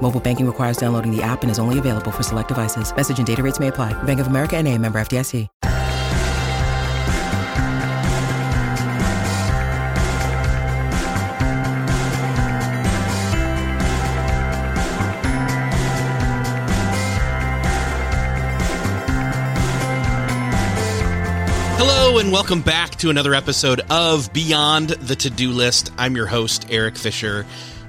[0.00, 2.94] Mobile banking requires downloading the app and is only available for select devices.
[2.96, 3.92] Message and data rates may apply.
[4.04, 5.46] Bank of America and a member FDIC.
[21.80, 25.92] Hello, and welcome back to another episode of Beyond the To Do List.
[25.98, 27.46] I'm your host, Erik Fisher,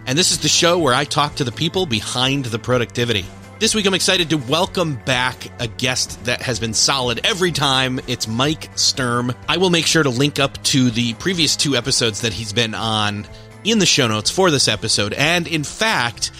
[0.09, 3.27] and this is the show where I talk to the people behind the productivity.
[3.59, 7.99] This week, I'm excited to welcome back a guest that has been solid every time.
[8.07, 9.31] It's Mike Sturm.
[9.47, 12.73] I will make sure to link up to the previous two episodes that he's been
[12.73, 13.27] on
[13.63, 15.13] in the show notes for this episode.
[15.13, 16.31] And in fact,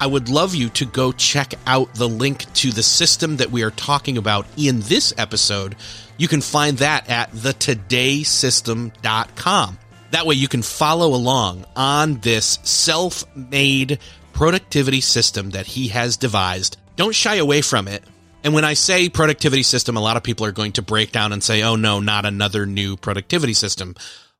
[0.00, 3.62] I would love you to go check out the link to the system that we
[3.62, 5.76] are talking about in this episode.
[6.16, 9.78] You can find that at thetodaysystem.com.
[10.16, 13.98] That way you can follow along on this self made
[14.32, 16.78] productivity system that he has devised.
[16.96, 18.02] Don't shy away from it.
[18.42, 21.34] And when I say productivity system, a lot of people are going to break down
[21.34, 23.94] and say, oh no, not another new productivity system.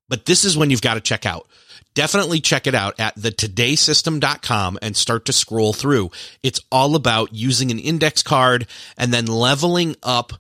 [0.09, 1.47] But this is when you've got to check out
[1.93, 6.11] definitely check it out at thetodaysystem.com and start to scroll through.
[6.43, 8.67] It's all about using an index card
[8.99, 10.33] and then leveling up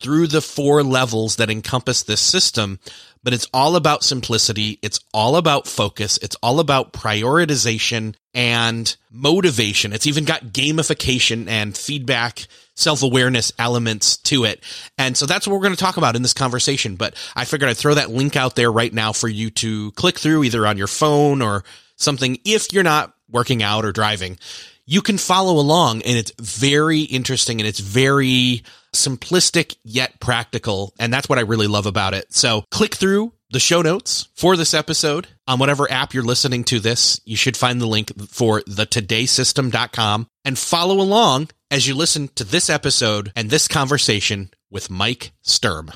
[0.00, 2.78] through the four levels that encompass this system.
[3.26, 4.78] But it's all about simplicity.
[4.82, 6.16] It's all about focus.
[6.22, 9.92] It's all about prioritization and motivation.
[9.92, 14.62] It's even got gamification and feedback, self awareness elements to it.
[14.96, 16.94] And so that's what we're going to talk about in this conversation.
[16.94, 20.20] But I figured I'd throw that link out there right now for you to click
[20.20, 21.64] through either on your phone or
[21.96, 24.38] something if you're not working out or driving.
[24.86, 28.62] You can follow along and it's very interesting and it's very
[28.94, 30.94] simplistic yet practical.
[30.98, 32.32] And that's what I really love about it.
[32.32, 36.80] So click through the show notes for this episode on whatever app you're listening to
[36.80, 37.20] this.
[37.24, 42.70] You should find the link for thetodaysystem.com and follow along as you listen to this
[42.70, 45.90] episode and this conversation with Mike Sturm.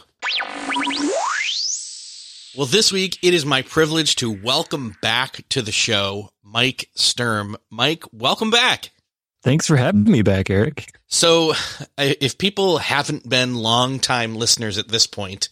[2.56, 7.56] Well, this week it is my privilege to welcome back to the show Mike Sturm.
[7.70, 8.90] Mike, welcome back.
[9.44, 10.92] Thanks for having me back, Erik.
[11.06, 11.54] So,
[11.96, 15.48] if people haven't been long-time listeners at this point,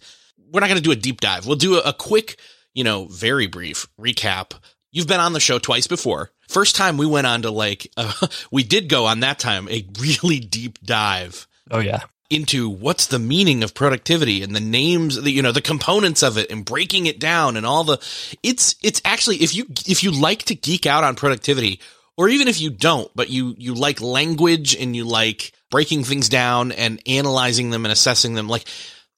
[0.53, 1.47] we're not going to do a deep dive.
[1.47, 2.41] We'll do a, quick,
[2.75, 4.55] you know, very brief recap.
[4.91, 6.33] You've been on the show twice before.
[6.49, 8.13] First time we went on to like, uh,
[8.51, 11.47] we did go on that time a really deep dive.
[11.71, 12.01] Oh yeah.
[12.31, 16.37] Into what's the meaning of productivity and the names, the, you know, the components of
[16.37, 17.97] it and breaking it down and all the,
[18.43, 21.81] it's, it's actually, if you, if you like to geek out on productivity,
[22.19, 26.29] or even if you don't, but you, you like language and you like breaking things
[26.29, 28.69] down and analyzing them and assessing them, like,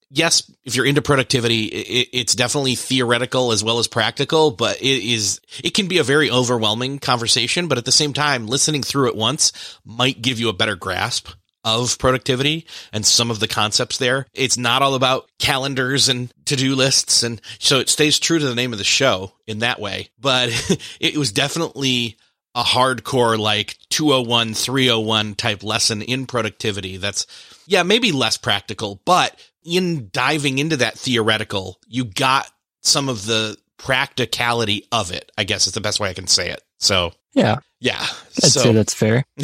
[0.09, 4.84] yes, if you're into productivity, it, it's definitely theoretical as well as practical, but it
[4.84, 7.66] is, it can be a very overwhelming conversation.
[7.66, 9.53] But at the same time, listening through it once
[9.84, 11.31] might give you a better grasp
[11.65, 14.26] of productivity and some of the concepts there.
[14.34, 17.22] It's not all about calendars and to-do lists.
[17.22, 20.50] And so it stays true to the name of the show in that way, but
[21.00, 22.16] it was definitely
[22.54, 26.97] a hardcore like 201, 301 type lesson in productivity.
[26.97, 27.26] That's,
[27.66, 32.50] yeah, maybe less practical, but in diving into that theoretical, you got
[32.82, 35.31] some of the practicality of it.
[35.38, 36.62] I guess is the best way I can say it.
[36.80, 39.24] So yeah, yeah, I'd so, say that's fair.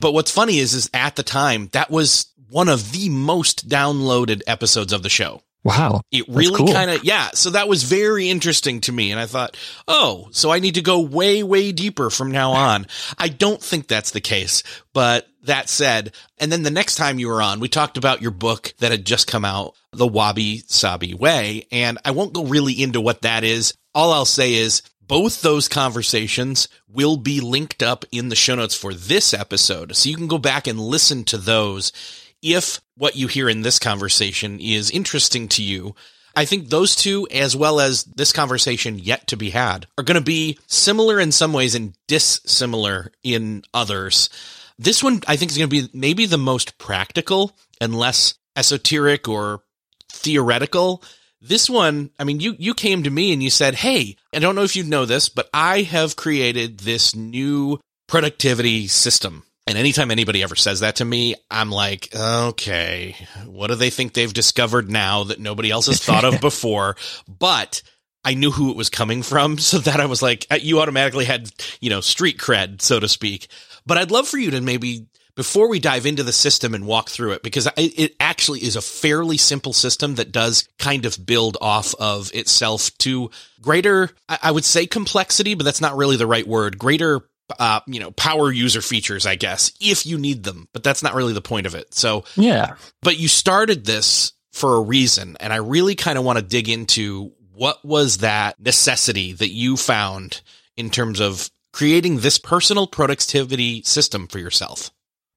[0.00, 4.42] but what's funny is, is at the time that was one of the most downloaded
[4.46, 5.42] episodes of the show.
[5.62, 6.00] Wow.
[6.10, 6.72] It really cool.
[6.72, 7.30] kind of, yeah.
[7.34, 9.10] So that was very interesting to me.
[9.10, 9.56] And I thought,
[9.86, 12.86] oh, so I need to go way, way deeper from now on.
[13.18, 14.62] I don't think that's the case.
[14.94, 18.30] But that said, and then the next time you were on, we talked about your
[18.30, 21.66] book that had just come out, The Wabi Sabi Way.
[21.70, 23.74] And I won't go really into what that is.
[23.94, 28.76] All I'll say is both those conversations will be linked up in the show notes
[28.76, 29.96] for this episode.
[29.96, 31.92] So you can go back and listen to those
[32.40, 35.96] if what you hear in this conversation is interesting to you,
[36.36, 40.14] I think those two, as well as this conversation yet to be had, are going
[40.14, 44.30] to be similar in some ways and dissimilar in others.
[44.78, 49.26] This one, I think, is going to be maybe the most practical and less esoteric
[49.26, 49.64] or
[50.08, 51.02] theoretical.
[51.40, 54.54] This one, I mean, you, you came to me and you said, Hey, I don't
[54.54, 60.10] know if you know this, but I have created this new productivity system And anytime
[60.10, 63.14] anybody ever says that to me, I'm like, okay,
[63.46, 66.96] what do they think they've discovered now that nobody else has thought of before?
[67.28, 67.82] But
[68.24, 69.58] I knew who it was coming from.
[69.70, 73.08] So that I was like, uh, you automatically had, you know, street cred, so to
[73.08, 73.46] speak.
[73.86, 77.08] But I'd love for you to maybe before we dive into the system and walk
[77.08, 81.56] through it, because it actually is a fairly simple system that does kind of build
[81.60, 83.30] off of itself to
[83.60, 86.78] greater, I would say complexity, but that's not really the right word.
[86.78, 87.22] Greater
[87.58, 91.14] uh, you know, power user features, I guess, if you need them, but that's not
[91.14, 91.94] really the point of it.
[91.94, 92.74] So, yeah.
[93.02, 96.68] But you started this for a reason, and I really kind of want to dig
[96.68, 100.42] into what was that necessity that you found
[100.76, 104.90] in terms of creating this personal productivity system for yourself.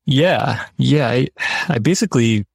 [0.05, 0.65] Yeah.
[0.77, 1.07] Yeah.
[1.09, 1.27] I,
[1.69, 2.45] I basically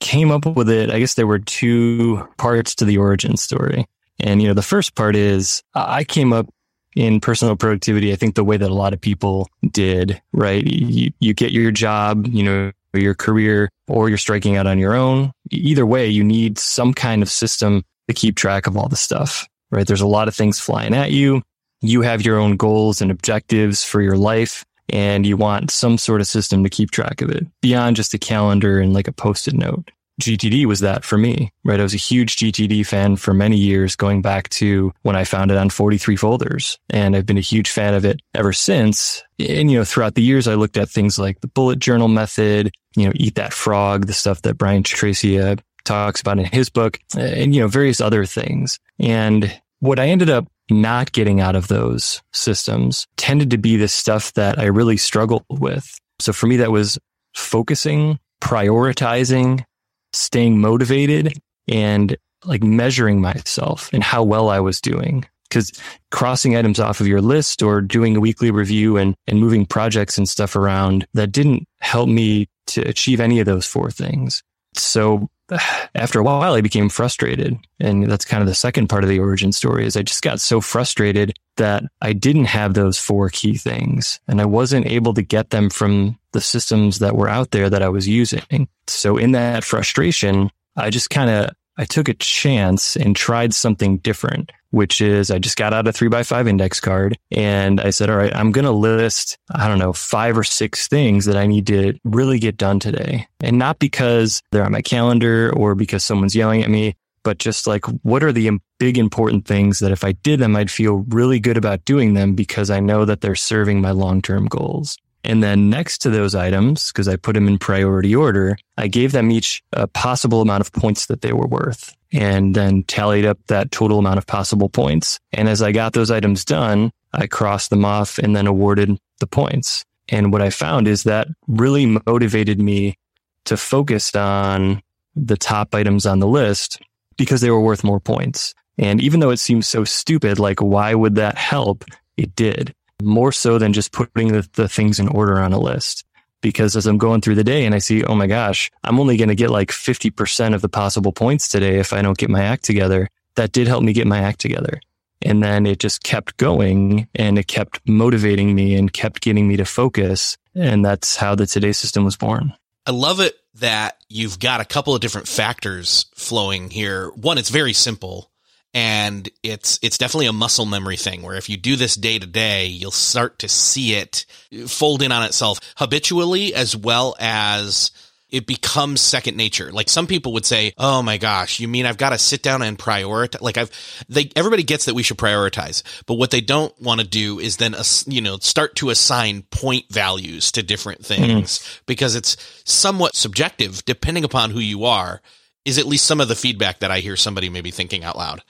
[0.00, 0.90] came up with it.
[0.90, 3.86] I guess there were two parts to the origin story.
[4.20, 6.48] And, you know, the first part is I came up
[6.94, 10.64] in personal productivity, I think the way that a lot of people did, right?
[10.64, 14.94] You, you get your job, you know, your career, or you're striking out on your
[14.94, 15.32] own.
[15.50, 19.48] Either way, you need some kind of system to keep track of all the stuff,
[19.70, 19.86] right?
[19.86, 21.42] There's a lot of things flying at you.
[21.80, 26.20] You have your own goals and objectives for your life, and you want some sort
[26.20, 29.54] of system to keep track of it beyond just a calendar and like a post-it
[29.54, 29.90] note.
[30.20, 31.80] GTD was that for me, right?
[31.80, 35.50] I was a huge GTD fan for many years, going back to when I found
[35.50, 36.78] it on 43 folders.
[36.90, 39.24] And I've been a huge fan of it ever since.
[39.38, 42.72] And, you know, throughout the years, I looked at things like the bullet journal method,
[42.94, 46.68] you know, eat that frog, the stuff that Brian Tracy uh, talks about in his
[46.68, 48.78] book and, you know, various other things.
[49.00, 53.88] And what I ended up not getting out of those systems tended to be the
[53.88, 55.98] stuff that I really struggled with.
[56.18, 56.98] So for me, that was
[57.34, 59.64] focusing, prioritizing,
[60.12, 61.38] staying motivated
[61.68, 65.24] and like measuring myself and how well I was doing.
[65.50, 65.70] Cause
[66.10, 70.16] crossing items off of your list or doing a weekly review and, and moving projects
[70.16, 74.42] and stuff around that didn't help me to achieve any of those four things.
[74.74, 75.28] So
[75.94, 77.58] after a while, I became frustrated.
[77.80, 80.40] And that's kind of the second part of the origin story is I just got
[80.40, 85.22] so frustrated that I didn't have those four key things and I wasn't able to
[85.22, 88.68] get them from the systems that were out there that I was using.
[88.86, 93.98] So in that frustration, I just kind of, I took a chance and tried something
[93.98, 97.90] different, which is I just got out a three by five index card and I
[97.90, 101.36] said, all right, I'm going to list, I don't know, five or six things that
[101.36, 103.28] I need to really get done today.
[103.40, 107.66] And not because they're on my calendar or because someone's yelling at me, but just
[107.66, 111.38] like what are the big important things that if I did them, I'd feel really
[111.38, 114.96] good about doing them because I know that they're serving my long term goals.
[115.24, 119.12] And then next to those items, because I put them in priority order, I gave
[119.12, 123.38] them each a possible amount of points that they were worth and then tallied up
[123.46, 125.18] that total amount of possible points.
[125.32, 129.26] And as I got those items done, I crossed them off and then awarded the
[129.26, 129.84] points.
[130.08, 132.96] And what I found is that really motivated me
[133.44, 134.82] to focus on
[135.14, 136.80] the top items on the list
[137.16, 138.54] because they were worth more points.
[138.78, 141.84] And even though it seems so stupid, like why would that help?
[142.16, 146.04] It did more so than just putting the, the things in order on a list.
[146.40, 149.16] Because as I'm going through the day and I see, oh my gosh, I'm only
[149.16, 152.42] going to get like 50% of the possible points today if I don't get my
[152.42, 153.08] act together.
[153.36, 154.80] That did help me get my act together.
[155.24, 159.56] And then it just kept going and it kept motivating me and kept getting me
[159.56, 160.36] to focus.
[160.54, 162.54] And that's how the Today system was born.
[162.84, 167.10] I love it that you've got a couple of different factors flowing here.
[167.10, 168.31] One, it's very simple
[168.74, 172.26] and it's it's definitely a muscle memory thing where if you do this day to
[172.26, 174.24] day you'll start to see it
[174.66, 177.90] fold in on itself habitually as well as
[178.32, 179.70] it becomes second nature.
[179.70, 182.62] Like some people would say, "Oh my gosh, you mean I've got to sit down
[182.62, 183.70] and prioritize?" Like I've,
[184.08, 187.58] they, everybody gets that we should prioritize, but what they don't want to do is
[187.58, 187.76] then,
[188.06, 191.80] you know, start to assign point values to different things mm.
[191.86, 195.20] because it's somewhat subjective depending upon who you are.
[195.64, 198.42] Is at least some of the feedback that I hear somebody maybe thinking out loud.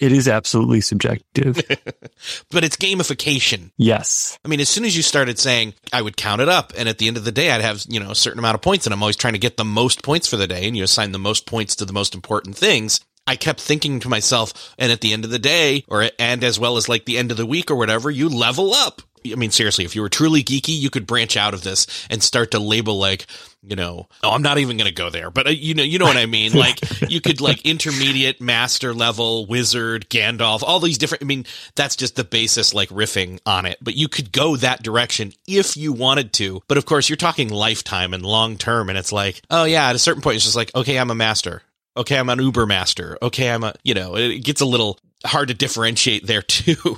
[0.00, 1.54] It is absolutely subjective.
[2.50, 3.70] but it's gamification.
[3.76, 4.38] Yes.
[4.44, 6.98] I mean, as soon as you started saying, I would count it up, and at
[6.98, 8.92] the end of the day, I'd have, you know, a certain amount of points, and
[8.92, 11.18] I'm always trying to get the most points for the day, and you assign the
[11.18, 13.00] most points to the most important things.
[13.26, 16.58] I kept thinking to myself, and at the end of the day, or and as
[16.58, 19.00] well as like the end of the week or whatever, you level up.
[19.26, 22.22] I mean, seriously, if you were truly geeky, you could branch out of this and
[22.22, 23.26] start to label like,
[23.62, 25.98] you know, oh, I'm not even going to go there, but uh, you know, you
[25.98, 26.52] know what I mean?
[26.64, 26.78] Like
[27.10, 32.16] you could like intermediate, master level, wizard, Gandalf, all these different, I mean, that's just
[32.16, 36.32] the basis, like riffing on it, but you could go that direction if you wanted
[36.34, 36.62] to.
[36.68, 38.88] But of course, you're talking lifetime and long term.
[38.88, 41.14] And it's like, oh yeah, at a certain point, it's just like, okay, I'm a
[41.14, 41.62] master.
[41.96, 43.18] Okay, I'm an Uber master.
[43.22, 46.96] Okay, I'm a, you know, it gets a little hard to differentiate there too.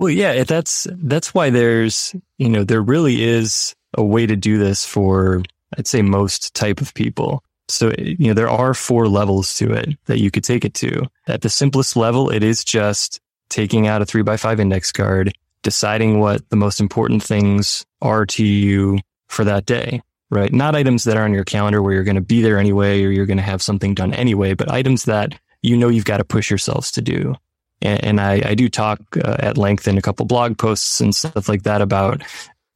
[0.00, 4.56] Well, yeah, that's that's why there's you know there really is a way to do
[4.56, 5.42] this for,
[5.76, 7.44] I'd say most type of people.
[7.68, 11.02] So, you know, there are four levels to it that you could take it to.
[11.26, 15.36] At the simplest level, it is just taking out a three by five index card,
[15.62, 20.50] deciding what the most important things are to you for that day, right?
[20.50, 23.10] Not items that are on your calendar where you're going to be there anyway, or
[23.10, 26.24] you're going to have something done anyway, but items that you know you've got to
[26.24, 27.34] push yourselves to do.
[27.82, 31.14] And, and I, I, do talk uh, at length in a couple blog posts and
[31.14, 32.22] stuff like that about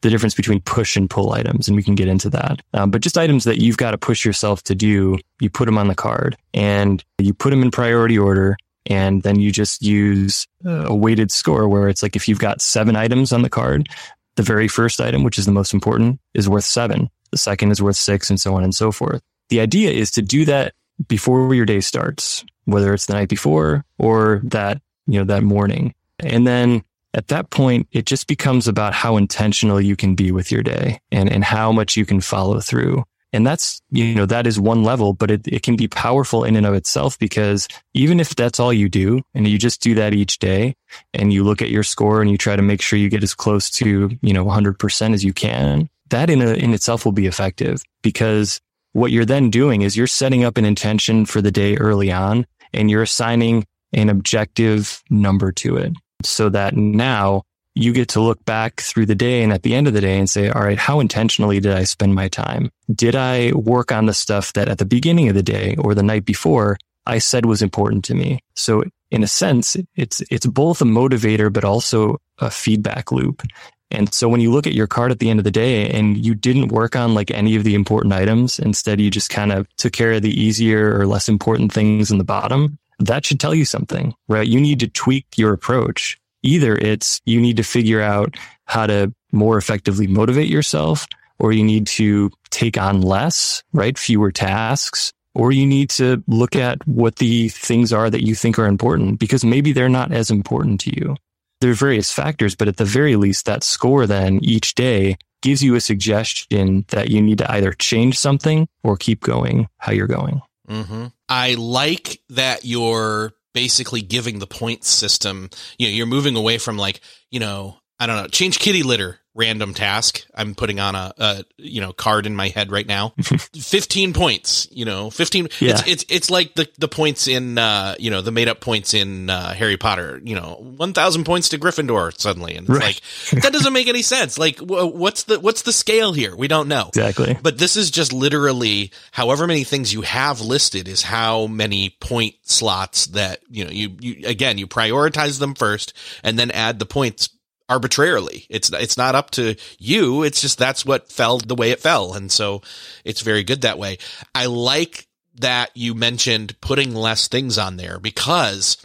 [0.03, 2.61] the difference between push and pull items, and we can get into that.
[2.75, 5.79] Um, but just items that you've got to push yourself to do, you put them
[5.79, 8.57] on the card and you put them in priority order.
[8.87, 12.97] And then you just use a weighted score where it's like if you've got seven
[12.97, 13.89] items on the card,
[14.37, 17.09] the very first item, which is the most important, is worth seven.
[17.31, 19.23] The second is worth six and so on and so forth.
[19.49, 20.75] The idea is to do that
[21.09, 25.95] before your day starts, whether it's the night before or that, you know, that morning.
[26.21, 26.83] And then
[27.15, 31.01] at that point, it just becomes about how intentional you can be with your day
[31.13, 33.05] and, and how much you can follow through.
[33.33, 36.55] And that's, you know, that is one level, but it, it can be powerful in
[36.55, 40.15] and of itself because even if that's all you do and you just do that
[40.15, 40.77] each day
[41.13, 43.35] and you look at your score and you try to make sure you get as
[43.35, 47.27] close to, you know, 100% as you can, that in, a, in itself will be
[47.27, 48.61] effective because
[48.93, 52.47] what you're then doing is you're setting up an intention for the day early on
[52.73, 57.43] and you're assigning an objective number to it so that now
[57.75, 60.19] you get to look back through the day and at the end of the day
[60.19, 62.71] and say, all right, how intentionally did I spend my time?
[62.95, 66.03] Did I work on the stuff that at the beginning of the day or the
[66.03, 68.41] night before I said was important to me?
[68.55, 73.43] So in a sense, it's, it's both a motivator, but also a feedback loop.
[73.91, 76.17] And so when you look at your card at the end of the day and
[76.17, 79.69] you didn't work on like any of the important items, instead you just kind of
[79.77, 83.55] took care of the easier or less important things in the bottom, that should tell
[83.55, 84.47] you something, right?
[84.47, 86.19] You need to tweak your approach.
[86.43, 91.07] Either it's you need to figure out how to more effectively motivate yourself,
[91.39, 93.99] or you need to take on less, right?
[93.99, 98.59] Fewer tasks, or you need to look at what the things are that you think
[98.59, 101.17] are important because maybe they're not as important to you.
[101.61, 105.63] There are various factors, but at the very least, that score then each day gives
[105.63, 110.07] you a suggestion that you need to either change something or keep going how you're
[110.07, 110.41] going.
[110.69, 111.07] Mm-hmm.
[111.29, 115.51] I like that you're basically giving the point system.
[115.79, 119.21] You know, you're moving away from like, you know, I don't know, change kitty litter
[119.35, 120.25] random task.
[120.35, 123.11] I'm putting on a, a you know card in my head right now.
[123.61, 124.69] Fifteen points.
[124.71, 125.49] You know, fifteen.
[125.61, 125.73] Yeah.
[125.73, 128.95] It's it's it's like the the points in uh you know the made up points
[128.95, 130.21] in uh, Harry Potter.
[130.25, 133.01] You know, one thousand points to Gryffindor suddenly, and it's right.
[133.33, 134.39] like that doesn't make any sense.
[134.39, 136.35] Like, what's the what's the scale here?
[136.37, 137.37] We don't know exactly.
[137.43, 142.37] But this is just literally however many things you have listed is how many point
[142.43, 146.87] slots that you know you you again you prioritize them first and then add the
[146.87, 147.31] points
[147.69, 148.47] arbitrarily.
[148.51, 150.23] It's it's not up to you.
[150.23, 152.63] It's just that's what fell the way it fell, and so
[153.05, 153.99] it's very good that way.
[154.35, 155.07] I like
[155.37, 158.77] that you mentioned putting less things on there because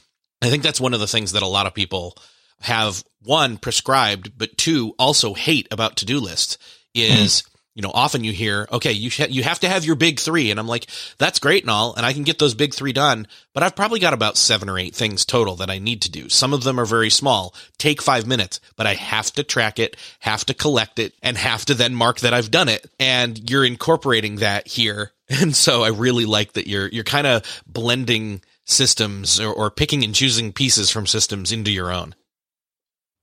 [0.42, 2.16] I think that's one of the things that a lot of people
[2.62, 6.58] have one prescribed, but two also hate about to do lists
[6.94, 7.44] is
[7.80, 10.52] you know, often you hear, okay, you sh- you have to have your big three,
[10.52, 13.26] and I'm like, that's great and all, and I can get those big three done,
[13.54, 16.28] but I've probably got about seven or eight things total that I need to do.
[16.28, 19.96] Some of them are very small, take five minutes, but I have to track it,
[20.20, 22.86] have to collect it, and have to then mark that I've done it.
[23.00, 27.64] And you're incorporating that here, and so I really like that you're you're kind of
[27.66, 32.14] blending systems or, or picking and choosing pieces from systems into your own.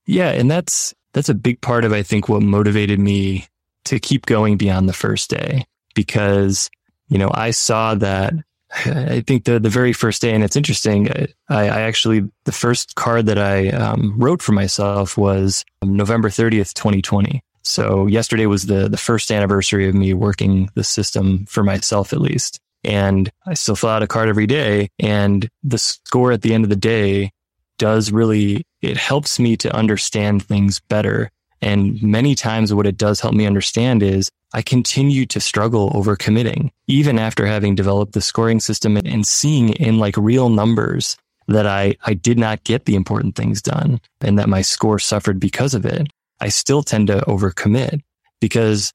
[0.07, 3.47] Yeah, and that's that's a big part of I think what motivated me
[3.87, 5.65] to keep going beyond the first day
[5.95, 6.69] because,
[7.09, 8.33] you know, I saw that
[8.85, 11.09] I think the the very first day, and it's interesting.
[11.49, 16.73] I, I actually the first card that I um, wrote for myself was November thirtieth,
[16.73, 17.41] twenty twenty.
[17.63, 22.21] So yesterday was the the first anniversary of me working the system for myself, at
[22.21, 22.59] least.
[22.83, 26.63] And I still fill out a card every day, and the score at the end
[26.63, 27.31] of the day
[27.77, 33.19] does really it helps me to understand things better and many times what it does
[33.19, 38.21] help me understand is I continue to struggle over committing, even after having developed the
[38.21, 42.95] scoring system and seeing in like real numbers that I, I did not get the
[42.95, 46.07] important things done and that my score suffered because of it.
[46.39, 48.01] I still tend to overcommit
[48.39, 48.93] because,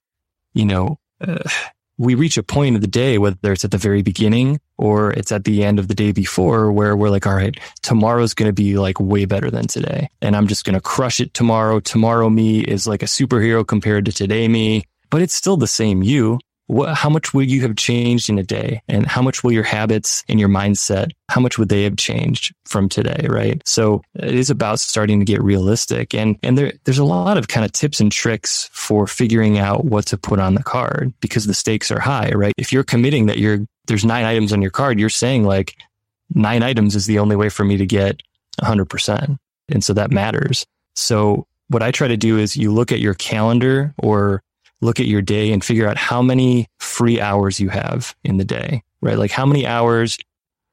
[0.54, 1.49] you know, uh,
[2.02, 5.30] we reach a point of the day, whether it's at the very beginning or it's
[5.30, 8.52] at the end of the day before where we're like, all right, tomorrow's going to
[8.52, 10.11] be like way better than today.
[10.21, 11.78] And I'm just going to crush it tomorrow.
[11.78, 16.02] Tomorrow me is like a superhero compared to today me, but it's still the same
[16.02, 16.40] you.
[16.66, 19.62] What, how much will you have changed in a day and how much will your
[19.62, 23.26] habits and your mindset, how much would they have changed from today?
[23.28, 23.61] Right.
[23.66, 27.49] So it is about starting to get realistic and, and there, there's a lot of
[27.49, 31.47] kind of tips and tricks for figuring out what to put on the card because
[31.47, 32.54] the stakes are high, right?
[32.57, 35.76] If you're committing that you're, there's nine items on your card, you're saying like
[36.35, 38.23] nine items is the only way for me to get
[38.61, 39.38] 100%.
[39.69, 40.66] And so that matters.
[40.95, 44.42] So what I try to do is you look at your calendar or
[44.83, 48.45] look at your day and figure out how many free hours you have in the
[48.45, 49.17] day, right?
[49.17, 50.19] Like how many hours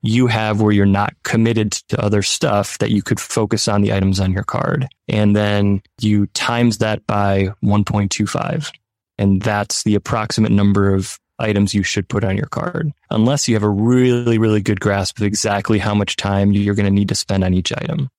[0.02, 3.94] you have where you're not committed to other stuff that you could focus on the
[3.94, 4.88] items on your card.
[5.08, 8.72] And then you times that by 1.25.
[9.18, 13.56] And that's the approximate number of items you should put on your card, unless you
[13.56, 17.10] have a really, really good grasp of exactly how much time you're going to need
[17.10, 18.10] to spend on each item.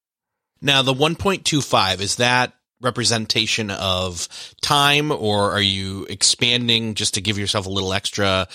[0.61, 4.27] Now, the 1.25, is that representation of
[4.61, 8.47] time or are you expanding just to give yourself a little extra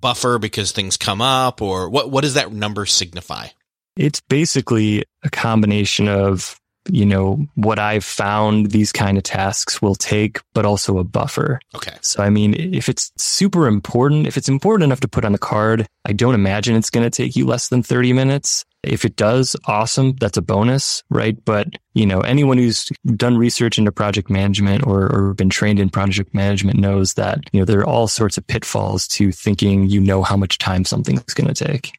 [0.00, 3.48] buffer because things come up or what, what does that number signify?
[3.96, 6.60] It's basically a combination of
[6.90, 11.60] you know, what I've found these kind of tasks will take, but also a buffer.
[11.74, 11.94] Okay.
[12.00, 15.38] So, I mean, if it's super important, if it's important enough to put on the
[15.38, 18.64] card, I don't imagine it's going to take you less than 30 minutes.
[18.86, 20.16] If it does, awesome.
[20.16, 21.42] That's a bonus, right?
[21.44, 25.90] But, you know, anyone who's done research into project management or, or been trained in
[25.90, 30.00] project management knows that, you know, there are all sorts of pitfalls to thinking you
[30.00, 31.98] know how much time something's going to take.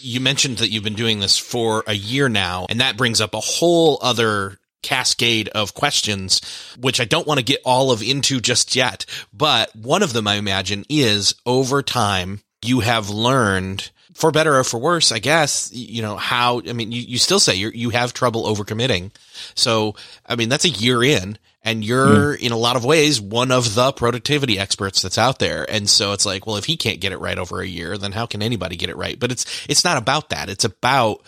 [0.00, 3.34] You mentioned that you've been doing this for a year now, and that brings up
[3.34, 6.40] a whole other cascade of questions,
[6.78, 9.04] which I don't want to get all of into just yet.
[9.32, 14.64] But one of them, I imagine, is over time, you have learned for better or
[14.64, 17.90] for worse, I guess, you know, how, I mean, you, you still say you you
[17.90, 19.12] have trouble overcommitting.
[19.54, 19.94] So,
[20.26, 22.40] I mean, that's a year in and you're mm.
[22.40, 25.70] in a lot of ways one of the productivity experts that's out there.
[25.70, 28.10] And so it's like, well, if he can't get it right over a year, then
[28.10, 29.18] how can anybody get it right?
[29.18, 30.50] But it's, it's not about that.
[30.50, 31.22] It's about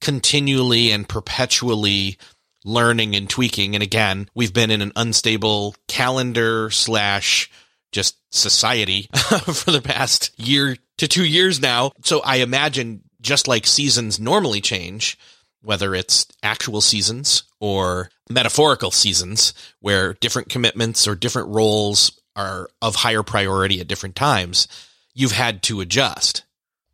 [0.00, 2.18] continually and perpetually
[2.64, 3.76] learning and tweaking.
[3.76, 7.48] And again, we've been in an unstable calendar slash
[7.92, 11.92] just society for the past year to two years now.
[12.04, 15.18] So I imagine just like seasons normally change,
[15.62, 22.96] whether it's actual seasons or metaphorical seasons where different commitments or different roles are of
[22.96, 24.66] higher priority at different times,
[25.14, 26.44] you've had to adjust.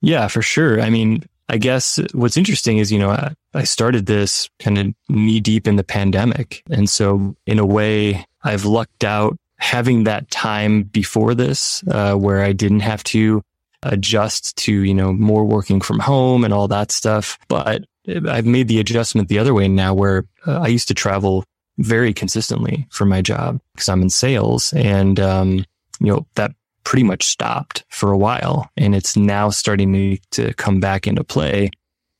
[0.00, 0.80] Yeah, for sure.
[0.80, 4.94] I mean, I guess what's interesting is, you know, I, I started this kind of
[5.08, 6.62] knee deep in the pandemic.
[6.70, 12.42] And so in a way, I've lucked out having that time before this, uh, where
[12.42, 13.42] I didn't have to
[13.82, 17.38] adjust to, you know, more working from home and all that stuff.
[17.48, 21.44] But I've made the adjustment the other way now where uh, I used to travel
[21.78, 25.64] very consistently for my job because I'm in sales and, um,
[26.00, 26.52] you know, that
[26.84, 31.22] pretty much stopped for a while and it's now starting to, to come back into
[31.22, 31.70] play.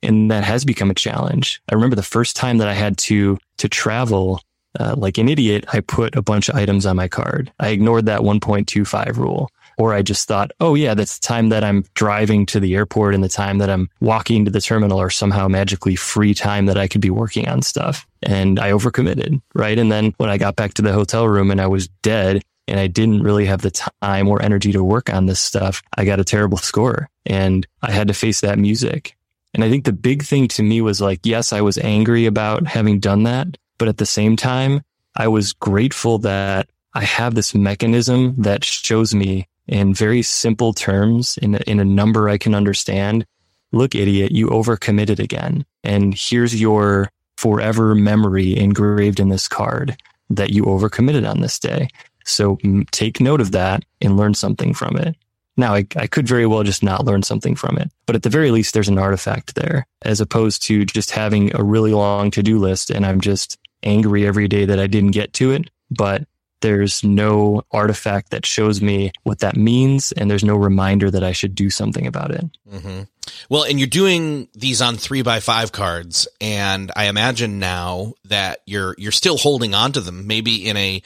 [0.02, 1.60] And that has become a challenge.
[1.68, 4.40] I remember the first time that I had to, to travel
[4.78, 7.52] uh, like an idiot, I put a bunch of items on my card.
[7.60, 9.50] I ignored that 1.25 rule.
[9.76, 13.14] Or I just thought, oh yeah, that's the time that I'm driving to the airport
[13.14, 16.76] and the time that I'm walking to the terminal or somehow magically free time that
[16.76, 18.04] I could be working on stuff.
[18.24, 19.78] And I overcommitted, right?
[19.78, 22.80] And then when I got back to the hotel room and I was dead and
[22.80, 23.70] I didn't really have the
[24.02, 27.92] time or energy to work on this stuff, I got a terrible score and I
[27.92, 29.16] had to face that music.
[29.54, 32.66] And I think the big thing to me was like, yes, I was angry about
[32.66, 34.82] having done that, but at the same time,
[35.16, 41.38] I was grateful that I have this mechanism that shows me in very simple terms,
[41.42, 43.26] in a, in a number I can understand.
[43.72, 45.64] Look, idiot, you overcommitted again.
[45.84, 49.96] And here's your forever memory engraved in this card
[50.30, 51.88] that you overcommitted on this day.
[52.24, 52.58] So
[52.90, 55.16] take note of that and learn something from it.
[55.56, 58.30] Now, I, I could very well just not learn something from it, but at the
[58.30, 62.42] very least, there's an artifact there as opposed to just having a really long to
[62.42, 66.26] do list and I'm just angry every day that I didn't get to it, but
[66.60, 71.32] there's no artifact that shows me what that means, and there's no reminder that I
[71.32, 72.44] should do something about it.
[72.68, 73.02] Mm-hmm.
[73.48, 78.60] Well, and you're doing these on three by five cards, and I imagine now that
[78.66, 81.02] you're you're still holding on to them, maybe in a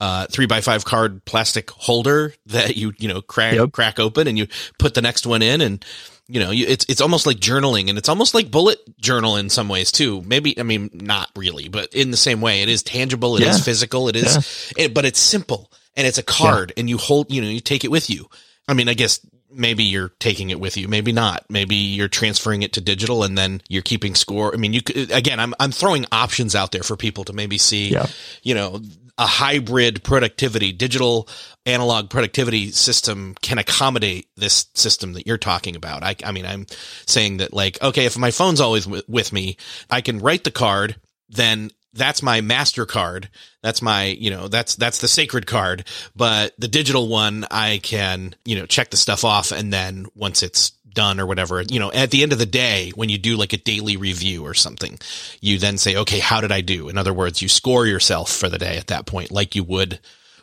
[0.00, 3.72] uh, three by five card plastic holder that you you know crack yep.
[3.72, 4.46] crack open, and you
[4.78, 5.84] put the next one in, and
[6.26, 9.50] you know, you, it's it's almost like journaling, and it's almost like bullet journal in
[9.50, 10.22] some ways too.
[10.22, 13.50] Maybe I mean not really, but in the same way, it is tangible, it yeah.
[13.50, 14.84] is physical, it is, yeah.
[14.84, 16.80] it, but it's simple and it's a card, yeah.
[16.80, 18.28] and you hold, you know, you take it with you.
[18.66, 21.44] I mean, I guess maybe you're taking it with you, maybe not.
[21.48, 24.54] Maybe you're transferring it to digital, and then you're keeping score.
[24.54, 27.58] I mean, you could, again, I'm I'm throwing options out there for people to maybe
[27.58, 27.94] see,
[28.42, 28.80] you know,
[29.16, 31.28] a hybrid productivity, digital
[31.66, 36.02] analog productivity system can accommodate this system that you're talking about.
[36.02, 36.66] I, I mean, I'm
[37.06, 39.56] saying that like, okay, if my phone's always w- with me,
[39.88, 40.96] I can write the card,
[41.28, 43.28] then that's my master card.
[43.62, 45.86] That's my, you know, that's, that's the sacred card.
[46.14, 49.52] But the digital one, I can, you know, check the stuff off.
[49.52, 52.92] And then once it's done or whatever, you know, at the end of the day,
[52.94, 54.98] when you do like a daily review or something,
[55.40, 56.88] you then say, okay, how did I do?
[56.88, 60.00] In other words, you score yourself for the day at that point, like you would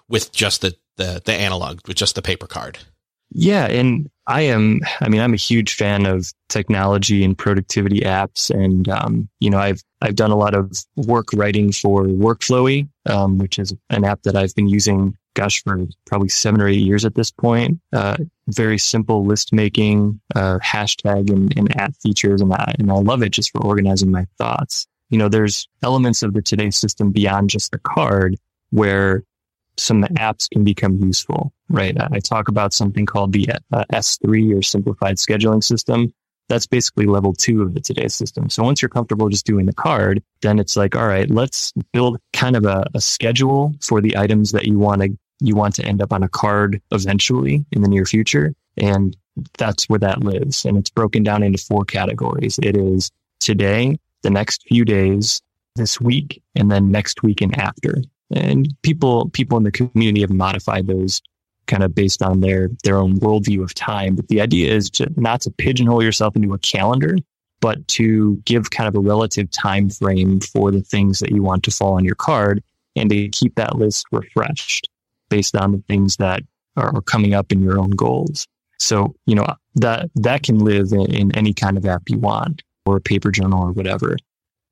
[0.08, 2.80] with just the, the, the analog, with just the paper card.
[3.32, 3.66] Yeah.
[3.66, 8.50] And I am, I mean, I'm a huge fan of technology and productivity apps.
[8.50, 13.38] And, um, you know, I've, I've done a lot of work writing for Workflowy, um,
[13.38, 17.06] which is an app that I've been using gosh, for probably seven or eight years
[17.06, 17.80] at this point.
[17.94, 18.18] Uh,
[18.50, 22.42] very simple list making, uh, hashtag and, and app features.
[22.42, 24.88] And I, and I love it just for organizing my thoughts.
[25.10, 28.38] You know, there's elements of the today system beyond just the card
[28.72, 29.24] where
[29.78, 31.96] some of the apps can become useful, right?
[32.00, 36.14] I talk about something called the uh, S3 or simplified scheduling system
[36.52, 38.50] that's basically level two of the today system.
[38.50, 42.20] So once you're comfortable just doing the card, then it's like, all right, let's build
[42.34, 45.86] kind of a, a schedule for the items that you want to you want to
[45.86, 48.54] end up on a card eventually in the near future.
[48.78, 49.18] And
[49.58, 50.66] that's where that lives.
[50.66, 52.60] And it's broken down into four categories.
[52.62, 55.42] It is today, the next few days,
[55.76, 58.04] this week, and then next week and after.
[58.32, 61.22] And people, people in the community have modified those
[61.68, 64.16] kind of based on their their own worldview of time.
[64.16, 67.18] But the idea is to not to pigeonhole yourself into a calendar,
[67.62, 71.64] but to give kind of a relative time frame for the things that you want
[71.64, 72.64] to fall on your card
[72.96, 74.90] and to keep that list refreshed
[75.30, 76.42] based on the things that
[76.76, 78.48] are coming up in your own goals.
[78.80, 82.64] So, you know, that that can live in, in any kind of app you want
[82.86, 84.18] or a paper journal or whatever.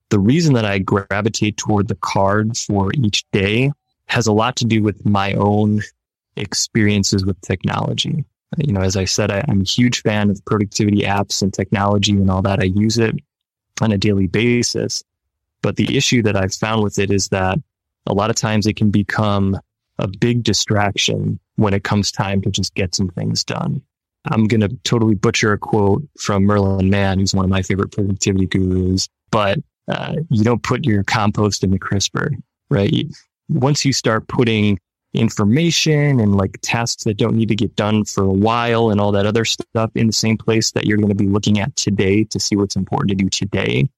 [0.09, 3.71] The reason that I gravitate toward the card for each day
[4.07, 5.81] has a lot to do with my own
[6.35, 8.25] experiences with technology.
[8.57, 12.13] You know, as I said, I, am a huge fan of productivity apps and technology
[12.13, 12.59] and all that.
[12.59, 13.15] I use it
[13.81, 15.03] on a daily basis.
[15.61, 17.59] But the issue that I've found with it is that
[18.07, 19.59] a lot of times it can become
[19.99, 23.81] a big distraction when it comes time to just get some things done.
[24.25, 27.91] I'm going to totally butcher a quote from Merlin Mann, who's one of my favorite
[27.91, 32.31] productivity gurus, but uh, you don't put your compost in the crisper,
[32.69, 33.07] right?
[33.49, 34.79] Once you start putting
[35.13, 39.11] information and like tasks that don't need to get done for a while and all
[39.11, 42.23] that other stuff in the same place that you're going to be looking at today
[42.25, 43.89] to see what's important to do today,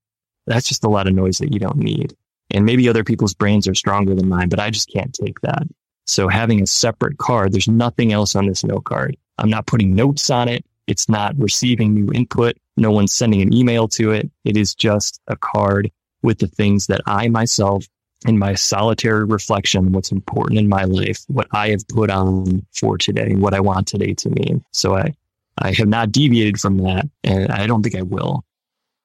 [0.47, 2.15] that's just a lot of noise that you don't need.
[2.51, 5.63] And maybe other people's brains are stronger than mine, but I just can't take that.
[6.05, 9.15] So having a separate card, there's nothing else on this note card.
[9.37, 10.65] I'm not putting notes on it.
[10.87, 12.57] It's not receiving new input.
[12.81, 14.31] No one's sending an email to it.
[14.43, 15.91] It is just a card
[16.23, 17.85] with the things that I myself
[18.25, 22.97] in my solitary reflection, what's important in my life, what I have put on for
[22.97, 24.65] today, what I want today to mean.
[24.71, 25.13] So I,
[25.59, 28.43] I have not deviated from that and I don't think I will.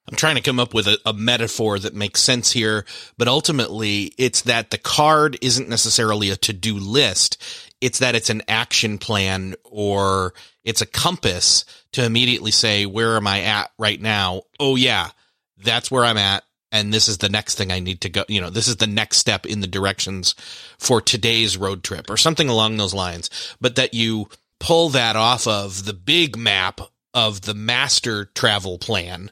[0.09, 2.85] I'm trying to come up with a, a, metaphor that makes sense here,
[3.19, 7.43] but ultimately it's that the card isn't necessarily a to-do list.
[7.81, 10.35] It's that it's an action plan or
[10.65, 14.43] it's a compass to immediately say, where am I at right now?
[14.59, 15.11] Oh yeah,
[15.59, 16.45] that's where I'm at.
[16.73, 18.25] And this is the next thing I need to go.
[18.29, 20.35] You know, this is the next step in the directions
[20.79, 23.31] for today's road trip or something along those lines.
[23.61, 26.81] But that you pull that off of the big map
[27.15, 29.31] of the master travel plan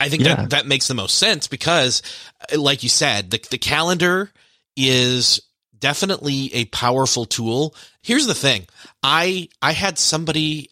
[0.00, 0.34] I think yeah.
[0.34, 2.02] that that makes the most sense because,
[2.56, 4.30] like you said, the the calendar
[4.76, 5.40] is
[5.80, 7.74] definitely a powerful tool.
[8.02, 8.66] Here's the thing:
[9.02, 10.70] I I had somebody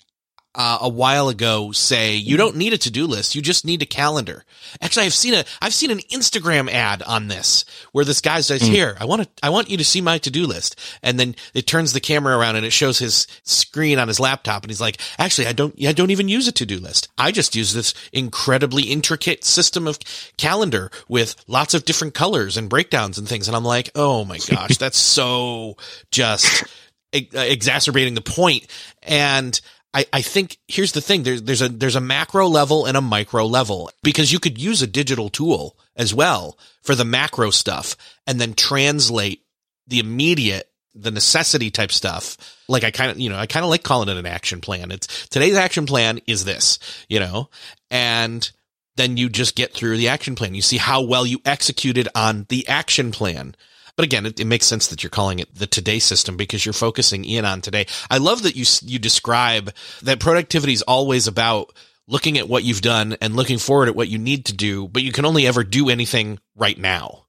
[0.56, 3.34] uh, a while ago say you don't need a to-do list.
[3.34, 4.44] You just need a calendar.
[4.80, 8.62] Actually i've seen a i've seen an instagram ad on this where this guy says
[8.62, 8.68] mm.
[8.68, 10.78] here i want to i want you to see my to-do list.
[11.02, 14.62] And then it turns the camera around and it shows his screen on his laptop
[14.62, 17.08] and he's like actually i don't i don't even use a to-do list.
[17.18, 19.98] I just use this incredibly intricate system of
[20.38, 23.46] calendar with lots of different colors and breakdowns and things.
[23.46, 25.76] And i'm like oh my gosh that's so
[26.10, 26.64] just
[27.12, 28.66] exacerbating the point.
[29.02, 29.58] And
[29.96, 31.22] I, I think here's the thing.
[31.22, 34.82] There's, there's a, there's a macro level and a micro level because you could use
[34.82, 39.40] a digital tool as well for the macro stuff and then translate
[39.86, 42.36] the immediate, the necessity type stuff.
[42.68, 44.90] Like I kind of, you know, I kind of like calling it an action plan.
[44.90, 46.78] It's today's action plan is this,
[47.08, 47.48] you know,
[47.90, 48.50] and
[48.96, 50.54] then you just get through the action plan.
[50.54, 53.54] You see how well you executed on the action plan.
[53.96, 56.72] But again, it, it, makes sense that you're calling it the today system because you're
[56.74, 57.86] focusing in on today.
[58.10, 61.72] I love that you you describe that productivity is always about
[62.06, 65.02] looking at what you've done and looking forward at what you need to do, but
[65.02, 67.24] you can only ever do anything right now.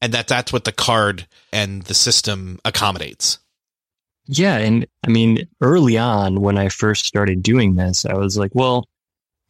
[0.00, 3.38] And that that's what the card and the system accommodates.
[4.26, 8.54] Yeah, and I mean, early on when I first started doing this, I was like,
[8.54, 8.88] well,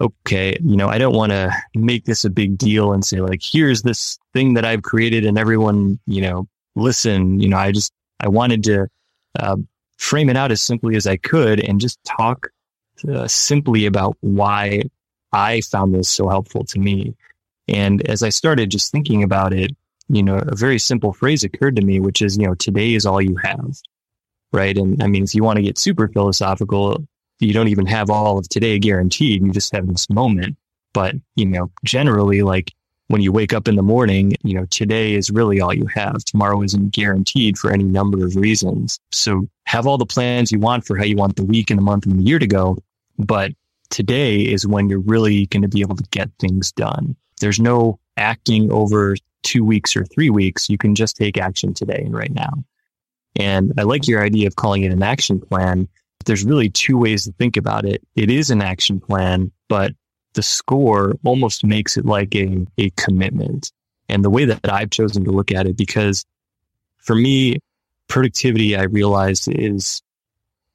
[0.00, 3.40] okay, you know, I don't want to make this a big deal and say like,
[3.42, 7.40] here's this thing that I've created and everyone, you know, listen.
[7.40, 8.86] You know, I just, I wanted to
[9.38, 9.56] uh,
[9.98, 12.48] frame it out as simply as I could and just talk
[13.08, 14.82] uh, simply about why
[15.32, 17.14] I found this so helpful to me.
[17.68, 19.74] And as I started just thinking about it,
[20.08, 23.06] you know, a very simple phrase occurred to me, which is, you know, today is
[23.06, 23.78] all you have.
[24.52, 24.76] Right.
[24.76, 27.06] And I mean, if you want to get super philosophical,
[27.40, 29.42] you don't even have all of today guaranteed.
[29.42, 30.56] You just have this moment.
[30.92, 32.72] But, you know, generally, like
[33.08, 36.24] when you wake up in the morning, you know, today is really all you have.
[36.24, 38.98] Tomorrow isn't guaranteed for any number of reasons.
[39.10, 41.82] So have all the plans you want for how you want the week and the
[41.82, 42.78] month and the year to go.
[43.18, 43.52] But
[43.90, 47.16] today is when you're really going to be able to get things done.
[47.40, 50.70] There's no acting over two weeks or three weeks.
[50.70, 52.64] You can just take action today and right now.
[53.36, 55.88] And I like your idea of calling it an action plan.
[56.24, 58.02] There's really two ways to think about it.
[58.14, 59.92] It is an action plan, but
[60.34, 63.72] the score almost makes it like a, a commitment.
[64.08, 66.24] And the way that I've chosen to look at it, because
[66.98, 67.58] for me,
[68.08, 70.02] productivity, I realized is,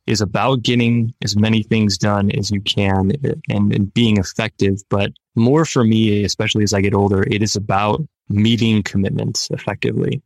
[0.05, 3.11] is about getting as many things done as you can
[3.49, 4.81] and, and being effective.
[4.89, 10.21] But more for me, especially as I get older, it is about meeting commitments effectively.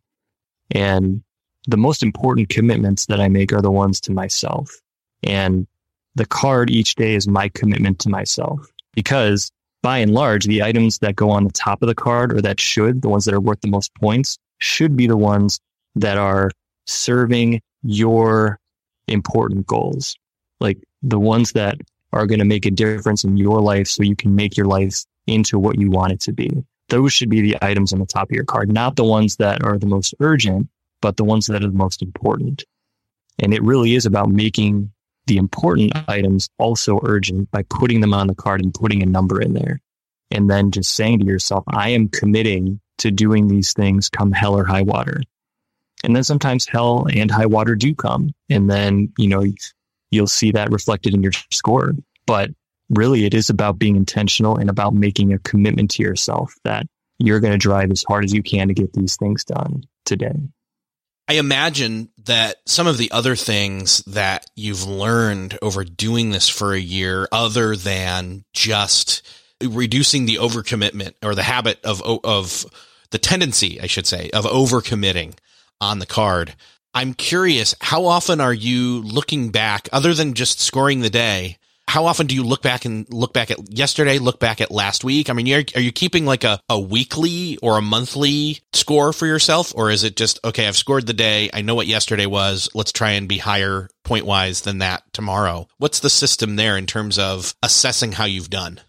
[0.69, 1.23] And
[1.67, 4.71] the most important commitments that I make are the ones to myself.
[5.23, 5.67] And
[6.15, 9.51] the card each day is my commitment to myself because
[9.84, 12.60] by and large, the items that go on the top of the card or that
[12.60, 15.60] should, the ones that are worth the most points, should be the ones
[15.95, 16.51] that are
[16.86, 18.60] serving your
[19.08, 20.15] important goals.
[20.60, 21.77] Like the ones that
[22.13, 25.04] are going to make a difference in your life so you can make your life
[25.27, 26.49] into what you want it to be.
[26.89, 29.63] Those should be the items on the top of your card, not the ones that
[29.63, 30.67] are the most urgent,
[31.01, 32.65] but the ones that are the most important.
[33.39, 34.91] And it really is about making
[35.27, 39.41] the important items also urgent by putting them on the card and putting a number
[39.41, 39.79] in there.
[40.31, 44.57] And then just saying to yourself, I am committing to doing these things come hell
[44.57, 45.21] or high water.
[46.03, 48.31] And then sometimes hell and high water do come.
[48.49, 49.45] And then, you know,
[50.10, 51.93] you'll see that reflected in your score.
[52.25, 52.51] But
[52.89, 56.86] really it is about being intentional and about making a commitment to yourself that
[57.17, 60.36] you're going to drive as hard as you can to get these things done today.
[61.31, 66.73] I imagine that some of the other things that you've learned over doing this for
[66.73, 69.25] a year, other than just
[69.63, 72.65] reducing the overcommitment or the habit of, of
[73.11, 75.35] the tendency, I should say, of overcommitting
[75.79, 76.53] on the card.
[76.93, 81.59] I'm curious, how often are you looking back, other than just scoring the day,
[81.91, 85.04] how often do you look back and look back at yesterday, look back at last
[85.04, 85.30] week?
[85.30, 89.27] I mean, are, are you keeping like a, a weekly or a monthly score for
[89.27, 89.73] yourself?
[89.75, 91.49] Or is it just, okay, I've scored the day.
[91.54, 92.69] I know what yesterday was.
[92.73, 95.67] Let's try and be higher point wise than that tomorrow.
[95.80, 98.80] What's the system there in terms of assessing how you've done?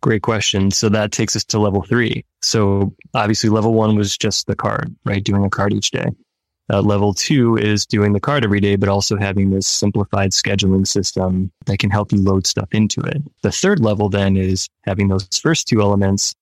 [0.00, 0.72] Great question.
[0.72, 2.24] So that takes us to level three.
[2.42, 5.22] So obviously level one was just the card, right?
[5.22, 6.06] Doing a card each day.
[6.70, 10.86] Uh, level two is doing the card every day, but also having this simplified scheduling
[10.86, 13.22] system that can help you load stuff into it.
[13.42, 16.34] The third level then is having those first two elements,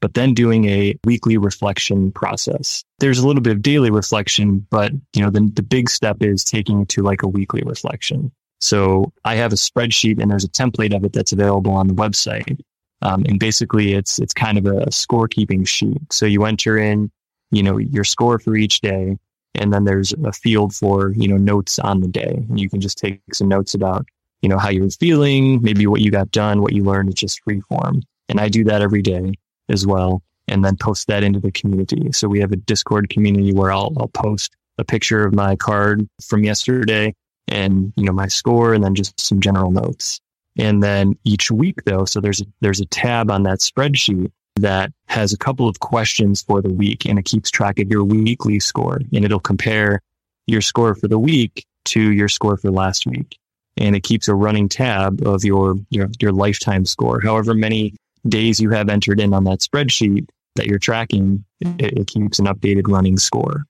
[0.00, 2.82] but then doing a weekly reflection process.
[2.98, 6.44] There's a little bit of daily reflection, but you know, the, the big step is
[6.44, 8.32] taking it to like a weekly reflection.
[8.60, 11.94] So I have a spreadsheet and there's a template of it that's available on the
[11.94, 12.58] website.
[13.02, 16.00] Um, and basically it's, it's kind of a scorekeeping sheet.
[16.10, 17.10] So you enter in,
[17.50, 19.18] you know, your score for each day
[19.54, 22.44] and then there's a field for, you know, notes on the day.
[22.48, 24.06] And you can just take some notes about,
[24.42, 27.10] you know, how you were feeling, maybe what you got done, what you learned.
[27.10, 28.02] It's just free form.
[28.28, 29.34] And I do that every day
[29.68, 30.22] as well.
[30.48, 32.12] And then post that into the community.
[32.12, 36.06] So we have a Discord community where I'll, I'll post a picture of my card
[36.22, 37.14] from yesterday
[37.48, 40.20] and, you know, my score and then just some general notes.
[40.58, 45.32] And then each week though, so there's, there's a tab on that spreadsheet that has
[45.32, 49.00] a couple of questions for the week and it keeps track of your weekly score
[49.12, 50.00] and it'll compare
[50.46, 53.38] your score for the week to your score for last week.
[53.76, 57.20] And it keeps a running tab of your, your, your lifetime score.
[57.20, 57.94] However many
[58.28, 62.46] days you have entered in on that spreadsheet that you're tracking, it, it keeps an
[62.46, 63.64] updated running score.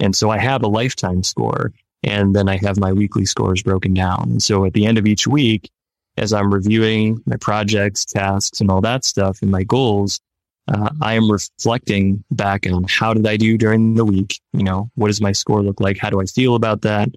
[0.00, 3.94] And so I have a lifetime score and then I have my weekly scores broken
[3.94, 4.28] down.
[4.30, 5.70] And so at the end of each week,
[6.16, 10.20] as I'm reviewing my projects, tasks, and all that stuff and my goals,
[10.68, 14.40] uh, I am reflecting back on how did I do during the week?
[14.52, 15.98] You know, what does my score look like?
[15.98, 17.08] How do I feel about that?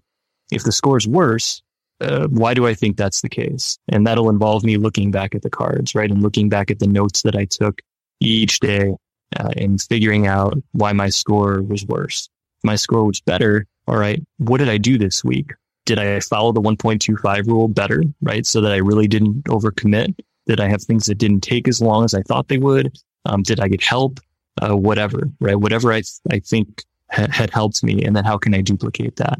[0.52, 1.62] If the score is worse,
[2.02, 3.78] uh, why do I think that's the case?
[3.88, 6.12] And that'll involve me looking back at the cards, right?
[6.12, 7.82] And looking back at the notes that I took
[8.20, 8.96] each day
[9.38, 12.30] uh, and figuring out why my score was worse.
[12.64, 13.66] My score was better.
[13.88, 14.22] All right.
[14.38, 15.54] What did I do this week?
[15.88, 18.45] Did I follow the 1.25 rule better, right?
[18.45, 20.13] So that I really didn't overcommit?
[20.45, 22.95] Did I have things that didn't take as long as I thought they would?
[23.26, 24.19] Um, did I get help?
[24.62, 25.56] Uh, whatever, right?
[25.56, 28.04] Whatever I, I think ha- had helped me.
[28.04, 29.39] And then how can I duplicate that?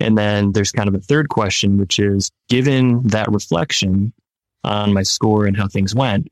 [0.00, 4.12] And then there's kind of a third question, which is given that reflection
[4.64, 6.28] on my score and how things went,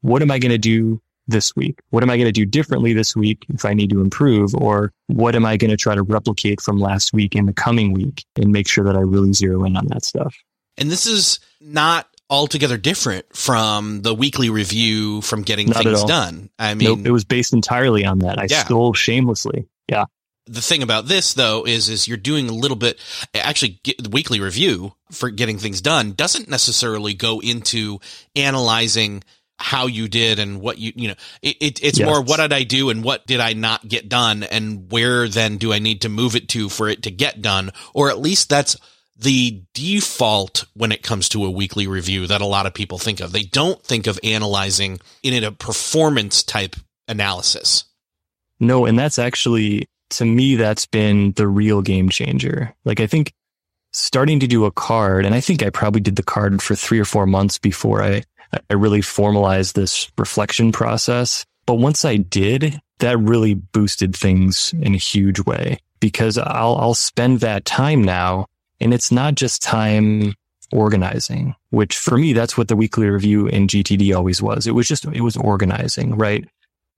[0.00, 1.78] what am I going to do this week?
[1.90, 4.54] What am I going to do differently this week if I need to improve?
[4.54, 7.92] Or what am I going to try to replicate from last week in the coming
[7.92, 10.34] week and make sure that I really zero in on that stuff?
[10.78, 16.50] And this is not altogether different from the weekly review from getting not things done.
[16.58, 18.38] I mean, nope, it was based entirely on that.
[18.38, 18.64] I yeah.
[18.64, 19.68] stole shamelessly.
[19.88, 20.06] Yeah.
[20.48, 23.00] The thing about this though is, is you're doing a little bit,
[23.34, 28.00] actually the weekly review for getting things done doesn't necessarily go into
[28.34, 29.22] analyzing
[29.58, 32.06] how you did and what you you know it, it it's yes.
[32.06, 35.56] more what did i do and what did i not get done and where then
[35.56, 37.70] do i need to move it to for it to get done?
[37.94, 38.76] Or at least that's
[39.16, 43.20] the default when it comes to a weekly review that a lot of people think
[43.20, 43.32] of.
[43.32, 46.76] They don't think of analyzing in a performance type
[47.08, 47.84] analysis.
[48.60, 52.74] No and that's actually to me that's been the real game changer.
[52.84, 53.32] Like i think
[53.92, 57.00] starting to do a card and i think i probably did the card for three
[57.00, 58.22] or four months before i
[58.70, 61.44] I really formalized this reflection process.
[61.66, 66.94] But once I did, that really boosted things in a huge way because I'll, I'll
[66.94, 68.46] spend that time now.
[68.80, 70.34] And it's not just time
[70.72, 74.66] organizing, which for me, that's what the weekly review in GTD always was.
[74.66, 76.46] It was just, it was organizing, right?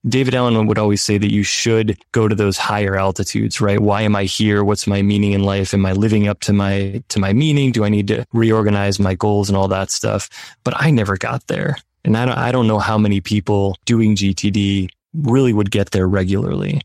[0.07, 3.81] David Allen would always say that you should go to those higher altitudes, right?
[3.81, 4.63] Why am I here?
[4.63, 5.75] What's my meaning in life?
[5.75, 7.73] Am I living up to my, to my meaning?
[7.73, 10.31] Do I need to reorganize my goals and all that stuff?
[10.63, 11.77] But I never got there.
[12.05, 16.07] And I don't, I don't know how many people doing GTD really would get there
[16.07, 16.81] regularly.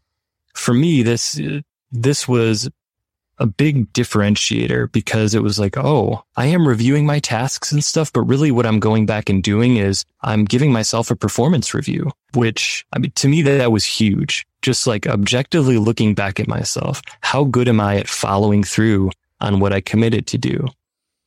[0.55, 1.39] For me, this,
[1.91, 2.69] this was
[3.43, 8.11] a big differentiator because it was like, oh, I am reviewing my tasks and stuff,
[8.13, 12.09] but really what I'm going back and doing is I'm giving myself a performance review,
[12.33, 14.47] which I mean, to me, that, was huge.
[14.61, 17.01] Just like objectively looking back at myself.
[17.19, 20.65] How good am I at following through on what I committed to do?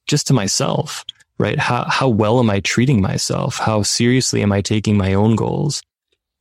[0.07, 1.05] Just to myself,
[1.39, 1.59] right?
[1.59, 3.59] How, how well am I treating myself?
[3.59, 5.83] How seriously am I taking my own goals?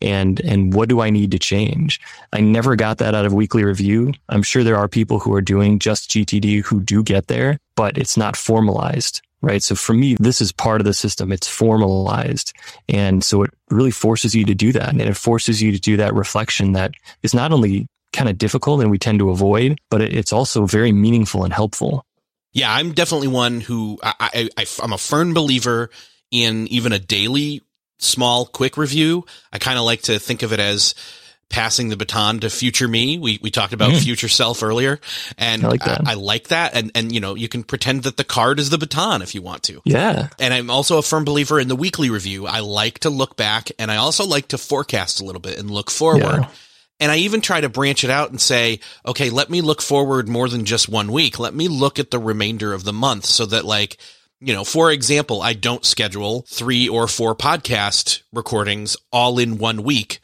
[0.01, 1.99] And and what do I need to change?
[2.33, 4.13] I never got that out of weekly review.
[4.29, 7.97] I'm sure there are people who are doing just GTD who do get there, but
[7.97, 9.63] it's not formalized, right?
[9.63, 11.31] So for me, this is part of the system.
[11.31, 12.53] It's formalized.
[12.89, 14.89] And so it really forces you to do that.
[14.89, 16.93] And it forces you to do that reflection that
[17.23, 20.91] is not only kind of difficult and we tend to avoid, but it's also very
[20.91, 22.05] meaningful and helpful.
[22.53, 25.89] Yeah, I'm definitely one who I, I, I I'm a firm believer
[26.31, 27.61] in even a daily
[27.97, 29.25] small, quick review.
[29.51, 30.95] I kind of like to think of it as
[31.49, 33.17] passing the baton to future me.
[33.17, 34.03] We we talked about mm.
[34.03, 34.99] future self earlier,
[35.37, 36.07] and I like that.
[36.07, 36.75] I, I, like that.
[36.75, 39.41] And and you know, you can pretend that the card is the baton if you
[39.41, 39.81] want to.
[39.85, 40.29] Yeah.
[40.39, 42.45] And I'm also a firm believer in the weekly review.
[42.47, 45.69] I like to look back, and I also like to forecast a little bit and
[45.69, 46.21] look forward.
[46.21, 46.49] Yeah.
[46.99, 50.29] And I even try to branch it out and say, okay, let me look forward
[50.29, 51.39] more than just one week.
[51.39, 53.97] Let me look at the remainder of the month so that like
[54.39, 59.83] you know, for example, I don't schedule three or four podcast recordings all in one
[59.83, 60.19] week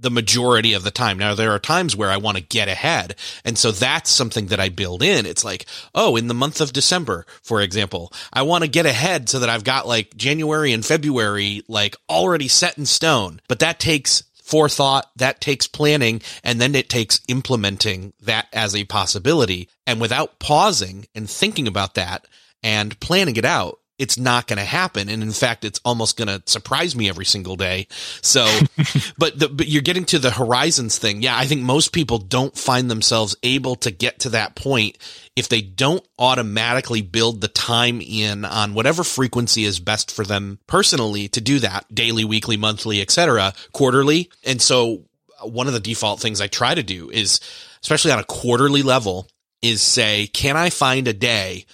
[0.00, 1.18] the majority of the time.
[1.18, 3.16] Now, there are times where I want to get ahead.
[3.44, 5.26] And so that's something that I build in.
[5.26, 9.28] It's like, oh, in the month of December, for example, I want to get ahead
[9.28, 13.40] so that I've got like January and February, like already set in stone.
[13.48, 18.84] But that takes forethought, that takes planning, and then it takes implementing that as a
[18.84, 19.68] possibility.
[19.86, 22.26] And without pausing and thinking about that,
[22.62, 25.08] and planning it out, it's not going to happen.
[25.08, 27.88] And in fact, it's almost going to surprise me every single day.
[28.22, 28.44] So,
[29.18, 31.20] but the, but you're getting to the horizons thing.
[31.20, 31.36] Yeah.
[31.36, 34.98] I think most people don't find themselves able to get to that point
[35.34, 40.60] if they don't automatically build the time in on whatever frequency is best for them
[40.68, 44.30] personally to do that daily, weekly, monthly, etc., quarterly.
[44.44, 45.04] And so
[45.42, 47.40] one of the default things I try to do is,
[47.82, 49.28] especially on a quarterly level,
[49.60, 51.66] is say, can I find a day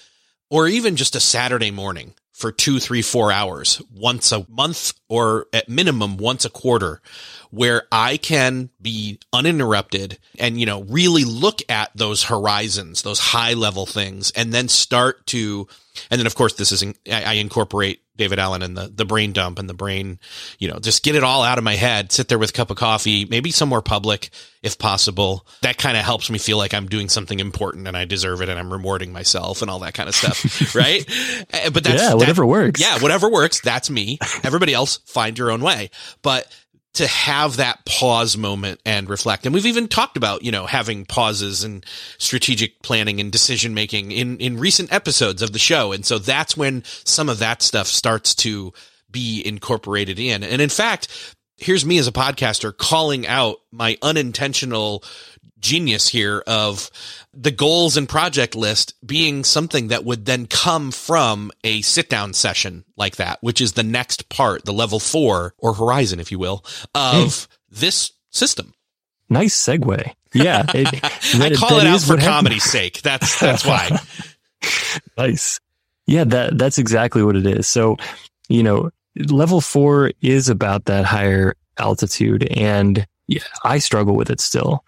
[0.55, 5.48] or even just a Saturday morning for two, three, four hours once a month or
[5.52, 7.02] at minimum once a quarter
[7.50, 13.55] where I can be uninterrupted and, you know, really look at those horizons, those high
[13.55, 15.66] level things and then start to,
[16.09, 19.59] and then of course this is, I incorporate David Allen and the, the brain dump
[19.59, 20.21] and the brain,
[20.59, 22.71] you know, just get it all out of my head, sit there with a cup
[22.71, 24.31] of coffee, maybe somewhere public
[24.62, 25.47] if possible.
[25.62, 28.49] That kind of helps me feel like I'm doing something important and I deserve it
[28.49, 30.75] and I'm rewarding myself and all that kind of stuff.
[30.75, 31.05] right.
[31.53, 32.81] Eh, but that's, yeah, whatever that, works.
[32.81, 32.99] Yeah.
[33.01, 33.61] Whatever works.
[33.61, 34.19] That's me.
[34.45, 35.91] Everybody else find your own way.
[36.23, 36.47] But
[36.95, 39.45] to have that pause moment and reflect.
[39.45, 41.84] And we've even talked about, you know, having pauses and
[42.18, 45.92] strategic planning and decision making in, in recent episodes of the show.
[45.92, 48.72] And so that's when some of that stuff starts to
[49.11, 50.45] be incorporated in.
[50.45, 51.09] And in fact,
[51.57, 55.03] here's me as a podcaster calling out my unintentional
[55.65, 56.91] genius here of
[57.33, 62.35] the goals and project list being something that would then come from a sit down
[62.35, 66.39] session like that, which is the next part, the level four or horizon, if you
[66.39, 67.49] will, of mm.
[67.71, 68.75] this system.
[69.31, 70.12] Nice segue.
[70.35, 70.67] Yeah.
[70.75, 70.87] It,
[71.41, 73.01] I call it, it out for comedy's sake.
[73.01, 73.99] That's, that's why.
[75.17, 75.61] nice.
[76.07, 76.25] Yeah.
[76.25, 77.67] That, that's exactly what it is.
[77.67, 77.97] So,
[78.49, 78.91] you know,
[79.31, 84.85] level four is about that higher altitude and yeah, I struggle with it still.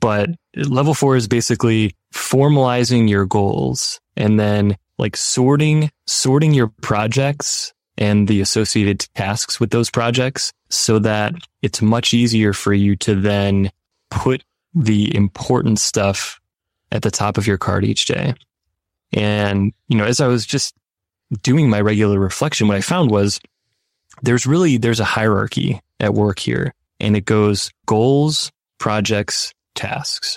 [0.00, 7.72] But level four is basically formalizing your goals and then like sorting, sorting your projects
[7.96, 13.14] and the associated tasks with those projects so that it's much easier for you to
[13.14, 13.70] then
[14.10, 16.40] put the important stuff
[16.92, 18.34] at the top of your card each day.
[19.12, 20.74] And, you know, as I was just
[21.42, 23.40] doing my regular reflection, what I found was
[24.22, 30.36] there's really, there's a hierarchy at work here and it goes goals, projects, tasks,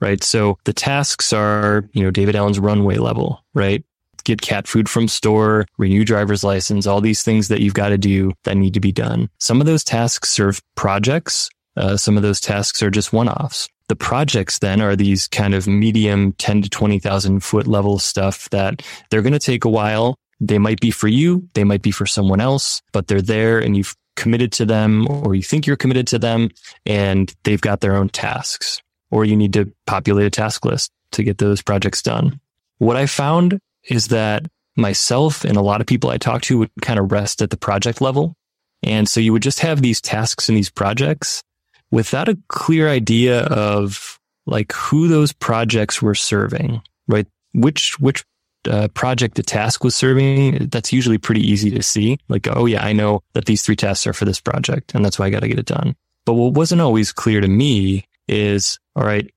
[0.00, 0.22] right?
[0.22, 3.84] So the tasks are, you know, David Allen's runway level, right?
[4.24, 7.98] Get cat food from store, renew driver's license, all these things that you've got to
[7.98, 9.28] do that need to be done.
[9.38, 11.48] Some of those tasks serve projects.
[11.76, 13.68] Uh, some of those tasks are just one-offs.
[13.88, 18.82] The projects then are these kind of medium 10 to 20,000 foot level stuff that
[19.10, 20.16] they're going to take a while.
[20.40, 21.48] They might be for you.
[21.54, 25.34] They might be for someone else, but they're there and you've committed to them or
[25.34, 26.50] you think you're committed to them
[26.86, 31.22] and they've got their own tasks or you need to populate a task list to
[31.22, 32.40] get those projects done.
[32.78, 33.58] What I found
[33.88, 34.46] is that
[34.76, 37.56] myself and a lot of people I talked to would kind of rest at the
[37.56, 38.34] project level.
[38.82, 41.42] And so you would just have these tasks and these projects
[41.90, 47.26] without a clear idea of like who those projects were serving, right?
[47.52, 48.24] Which, which
[48.68, 52.18] uh, project the task was serving, that's usually pretty easy to see.
[52.28, 55.18] Like, oh yeah, I know that these three tasks are for this project and that's
[55.18, 55.94] why I got to get it done.
[56.24, 59.28] But what wasn't always clear to me is, all right,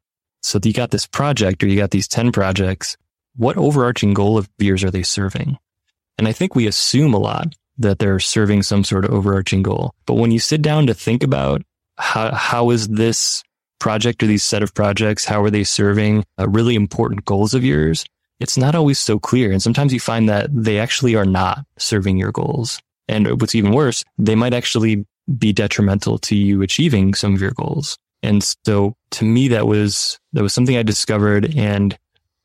[0.44, 2.98] so you got this project or you got these 10 projects.
[3.36, 5.58] What overarching goal of yours are they serving?
[6.18, 9.94] And I think we assume a lot that they're serving some sort of overarching goal.
[10.06, 11.64] But when you sit down to think about
[11.98, 13.44] how, how is this
[13.80, 17.64] project or these set of projects, how are they serving uh, really important goals of
[17.64, 18.06] yours?
[18.40, 19.52] It's not always so clear.
[19.52, 22.82] And sometimes you find that they actually are not serving your goals.
[23.08, 25.06] And what's even worse, they might actually
[25.38, 27.98] be detrimental to you achieving some of your goals.
[28.24, 31.98] And so to me, that was, that was something I discovered and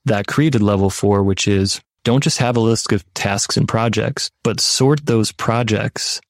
[0.05, 4.31] that created level four, which is don't just have a list of tasks and projects,
[4.43, 6.21] but sort those projects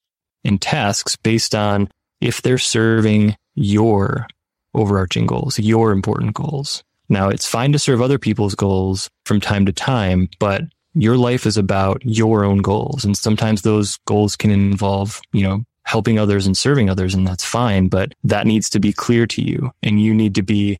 [0.43, 1.89] and tasks based on
[2.19, 4.27] if they're serving your
[4.73, 6.83] overarching goals, your important goals.
[7.11, 11.45] Now it's fine to serve other people's goals from time to time, but your life
[11.45, 13.03] is about your own goals.
[13.03, 17.13] And sometimes those goals can involve, you know, helping others and serving others.
[17.13, 19.71] And that's fine, but that needs to be clear to you.
[19.83, 20.79] And you need to be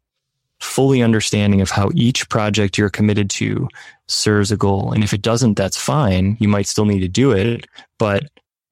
[0.61, 3.67] fully understanding of how each project you're committed to
[4.07, 4.93] serves a goal.
[4.93, 6.37] And if it doesn't, that's fine.
[6.39, 7.67] You might still need to do it,
[7.97, 8.23] but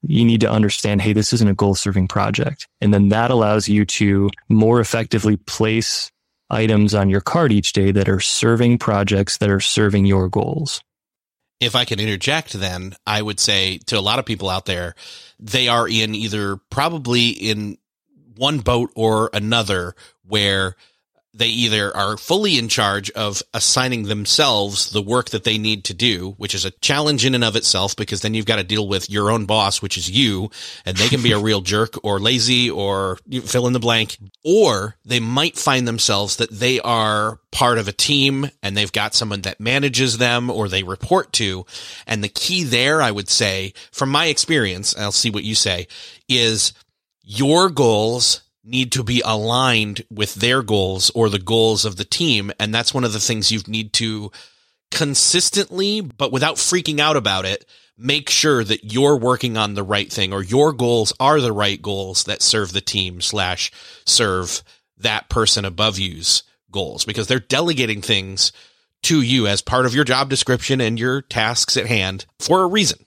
[0.04, 2.68] you need to understand, hey, this isn't a goal serving project.
[2.80, 6.10] And then that allows you to more effectively place
[6.50, 10.82] items on your card each day that are serving projects that are serving your goals.
[11.60, 14.96] If I can interject, then I would say to a lot of people out there,
[15.40, 17.78] they are in either probably in
[18.36, 19.94] one boat or another
[20.24, 20.76] where
[21.34, 25.94] they either are fully in charge of assigning themselves the work that they need to
[25.94, 28.88] do, which is a challenge in and of itself because then you've got to deal
[28.88, 30.50] with your own boss, which is you,
[30.86, 34.18] and they can be a real jerk or lazy or fill in the blank.
[34.44, 39.14] Or they might find themselves that they are part of a team and they've got
[39.14, 41.66] someone that manages them or they report to.
[42.08, 45.88] And the key there, I would say, from my experience, I'll see what you say,
[46.28, 46.74] is
[47.24, 52.52] your goals need to be aligned with their goals or the goals of the team.
[52.60, 54.32] And that's one of the things you need to
[54.92, 57.66] consistently, but without freaking out about it,
[57.98, 61.82] make sure that you're working on the right thing or your goals are the right
[61.82, 63.72] goals that serve the team slash
[64.06, 64.64] serve
[64.98, 68.52] that person above you's goals because they're delegating things
[69.02, 72.68] to you as part of your job description and your tasks at hand for a
[72.68, 73.06] reason.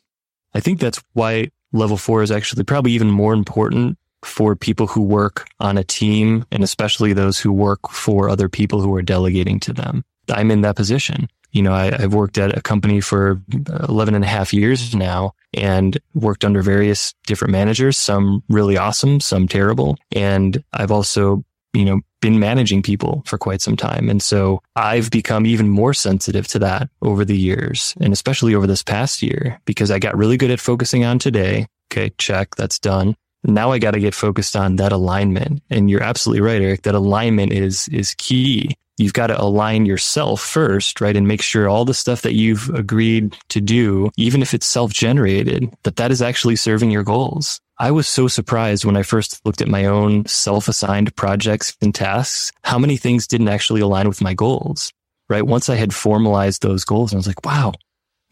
[0.55, 5.03] I think that's why level four is actually probably even more important for people who
[5.03, 9.61] work on a team and especially those who work for other people who are delegating
[9.61, 10.05] to them.
[10.31, 11.29] I'm in that position.
[11.51, 13.43] You know, I, have worked at a company for
[13.89, 19.21] 11 and a half years now and worked under various different managers, some really awesome,
[19.21, 19.99] some terrible.
[20.13, 21.45] And I've also,
[21.75, 24.09] you know, been managing people for quite some time.
[24.09, 28.67] And so I've become even more sensitive to that over the years and especially over
[28.67, 31.67] this past year because I got really good at focusing on today.
[31.93, 32.13] Okay.
[32.17, 32.55] Check.
[32.55, 35.63] That's done now I got to get focused on that alignment.
[35.71, 36.83] And you're absolutely right, Erik.
[36.83, 38.77] That alignment is, is key.
[38.99, 41.17] You've got to align yourself first, right?
[41.17, 44.93] And make sure all the stuff that you've agreed to do, even if it's self
[44.93, 47.61] generated, that that is actually serving your goals.
[47.79, 51.93] I was so surprised when I first looked at my own self assigned projects and
[51.93, 54.93] tasks, how many things didn't actually align with my goals,
[55.29, 55.45] right?
[55.45, 57.73] Once I had formalized those goals, I was like, wow,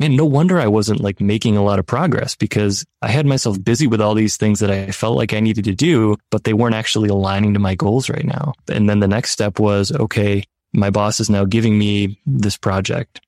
[0.01, 3.63] man, no wonder I wasn't like making a lot of progress because I had myself
[3.63, 6.55] busy with all these things that I felt like I needed to do, but they
[6.55, 8.55] weren't actually aligning to my goals right now.
[8.69, 10.43] And then the next step was, okay,
[10.73, 13.21] my boss is now giving me this project.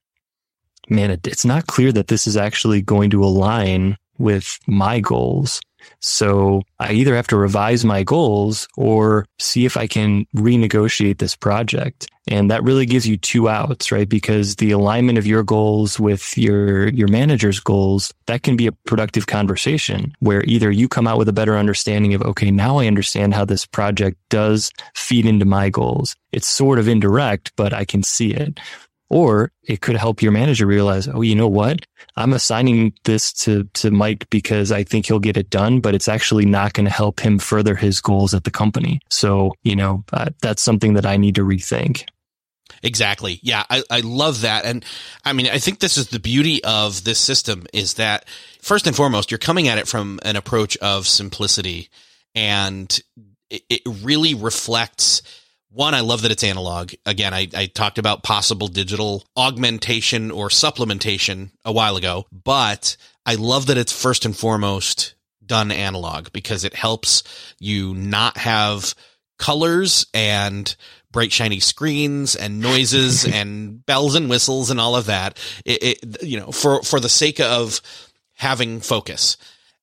[0.89, 5.61] Man, it, it's not clear that this is actually going to align with my goals.
[6.01, 11.37] So I either have to revise my goals or see if I can renegotiate this
[11.37, 12.09] project.
[12.29, 14.09] And that really gives you two outs, right?
[14.09, 18.73] Because the alignment of your goals with your, your manager's goals, that can be a
[18.73, 22.87] productive conversation where either you come out with a better understanding of, okay, now I
[22.87, 26.15] understand how this project does feed into my goals.
[26.31, 28.61] It's sort of indirect, but I can see it.
[29.13, 31.85] Or it could help your manager realize, oh, you know what?
[32.17, 36.09] I'm assigning this to, to Mike because I think he'll get it done, but it's
[36.09, 39.01] actually not going to help him further his goals at the company.
[39.11, 42.07] So, you know, uh, that's something that I need to rethink.
[42.83, 43.39] Exactly.
[43.43, 44.65] Yeah, I, I love that.
[44.65, 44.83] And
[45.27, 48.27] I mean, I think this is the beauty of this system is that
[48.63, 51.91] first and foremost, you're coming at it from an approach of simplicity
[52.35, 52.99] and
[53.51, 55.21] it, it really reflects
[55.73, 56.93] one, I love that it's analog.
[57.07, 63.37] Again, I, I talked about possible digital augmentation or supplementation a while ago, but I
[63.37, 65.15] love that it's first and foremost
[65.45, 67.23] done analog because it helps
[67.59, 68.95] you not have
[69.39, 70.75] colors and
[71.11, 75.39] bright shiny screens and noises and bells and whistles and all of that.
[75.65, 77.81] It, it, you know, for for the sake of
[78.35, 79.37] having focus.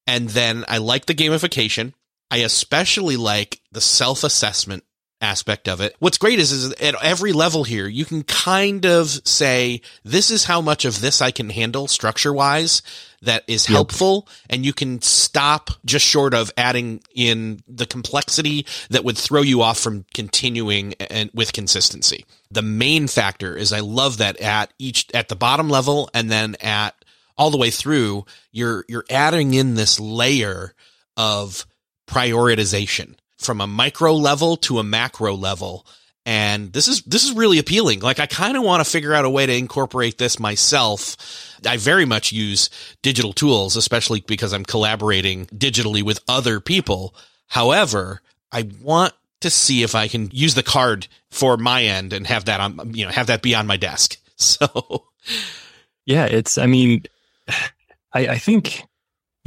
[0.05, 1.93] And then I like the gamification.
[2.31, 4.83] I especially like the self assessment
[5.21, 5.95] aspect of it.
[5.99, 10.45] What's great is, is at every level here, you can kind of say, this is
[10.45, 12.81] how much of this I can handle structure wise
[13.21, 14.25] that is helpful.
[14.25, 14.35] Yep.
[14.49, 19.61] And you can stop just short of adding in the complexity that would throw you
[19.61, 22.25] off from continuing and with consistency.
[22.51, 26.55] The main factor is I love that at each, at the bottom level and then
[26.61, 26.95] at
[27.37, 30.73] all the way through, you're, you're adding in this layer
[31.17, 31.65] of
[32.07, 35.85] prioritization from a micro level to a macro level.
[36.25, 38.01] And this is, this is really appealing.
[38.01, 41.17] Like I kind of want to figure out a way to incorporate this myself.
[41.65, 42.69] I very much use
[43.01, 47.15] digital tools, especially because I'm collaborating digitally with other people.
[47.47, 48.21] However,
[48.51, 52.45] I want to see if I can use the card for my end and have
[52.45, 54.17] that on, you know, have that be on my desk.
[54.41, 55.03] So
[56.05, 57.03] yeah, it's, I mean,
[58.13, 58.83] I, I think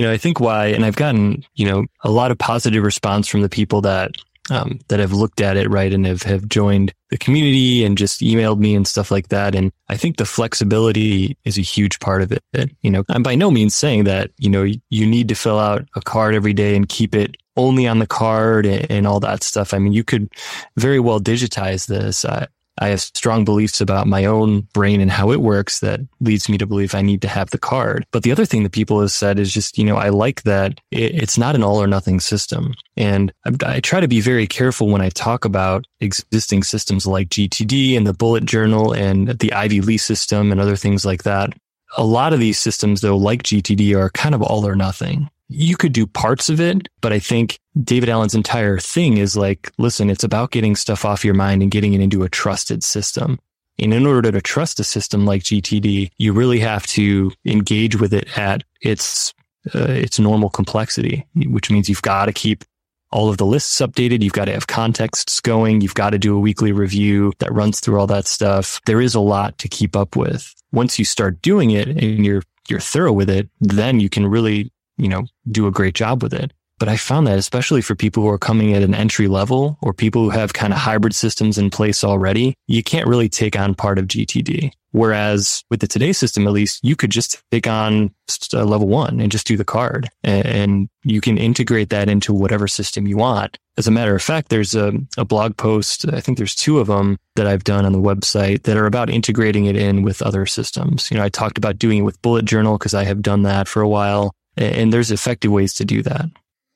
[0.03, 3.29] you know, I think why, and I've gotten, you know, a lot of positive response
[3.29, 4.11] from the people that,
[4.51, 8.21] um, that have looked at it, right, and have, have joined the community and just
[8.21, 9.55] emailed me and stuff like that.
[9.55, 12.43] And I think the flexibility is a huge part of it.
[12.81, 15.87] You know, I'm by no means saying that, you know, you need to fill out
[15.95, 19.45] a card every day and keep it only on the card and, and all that
[19.45, 19.73] stuff.
[19.73, 20.33] I mean, you could
[20.77, 22.25] very well digitize this.
[22.25, 22.49] I,
[22.79, 26.59] I have strong beliefs about my own brain and how it works that leads me
[26.59, 28.07] to believe I need to have the card.
[28.13, 30.81] But the other thing that people have said is just, you know, I like that
[30.91, 32.75] it's not an all or nothing system.
[32.97, 33.33] And
[33.65, 38.07] I, try to be very careful when I talk about existing systems like GTD and
[38.07, 41.53] the bullet journal and the Ivy Lee system and other things like that.
[41.99, 45.77] A lot of these systems, though, like GTD are kind of all or nothing you
[45.77, 50.11] could do parts of it, but I think David Allen's entire thing is like, listen,
[50.11, 53.39] it's about getting stuff off your mind and getting it into a trusted system.
[53.79, 58.13] And in order to trust a system like GTD, you really have to engage with
[58.13, 59.33] it at its
[59.75, 62.65] uh, its normal complexity, which means you've got to keep
[63.13, 64.23] all of the lists updated.
[64.23, 65.81] You've got to have contexts going.
[65.81, 68.81] You've got to do a weekly review that runs through all that stuff.
[68.87, 70.53] There is a lot to keep up with.
[70.73, 74.71] Once you start doing it and you're you're thorough with it, then you can really
[75.03, 76.53] you know, do a great job with it.
[76.83, 79.95] But I found that especially for people who are coming at an entry level or
[79.95, 83.77] people who have kind of hybrid systems in place already, you can't really take on
[83.77, 84.73] part of GTD.
[84.91, 88.13] Whereas with the today system, at least you could just take on
[88.53, 93.07] level one and just do the card and you can integrate that into whatever system
[93.07, 93.59] you want.
[93.79, 96.13] As a matter of fact, there's a, a blog post.
[96.13, 99.09] I think there's two of them that I've done on the website that are about
[99.09, 101.13] integrating it in with other systems.
[101.13, 103.69] You know, I talked about doing it with bullet journal because I have done that
[103.69, 104.35] for a while.
[104.57, 106.27] And there's effective ways to do that.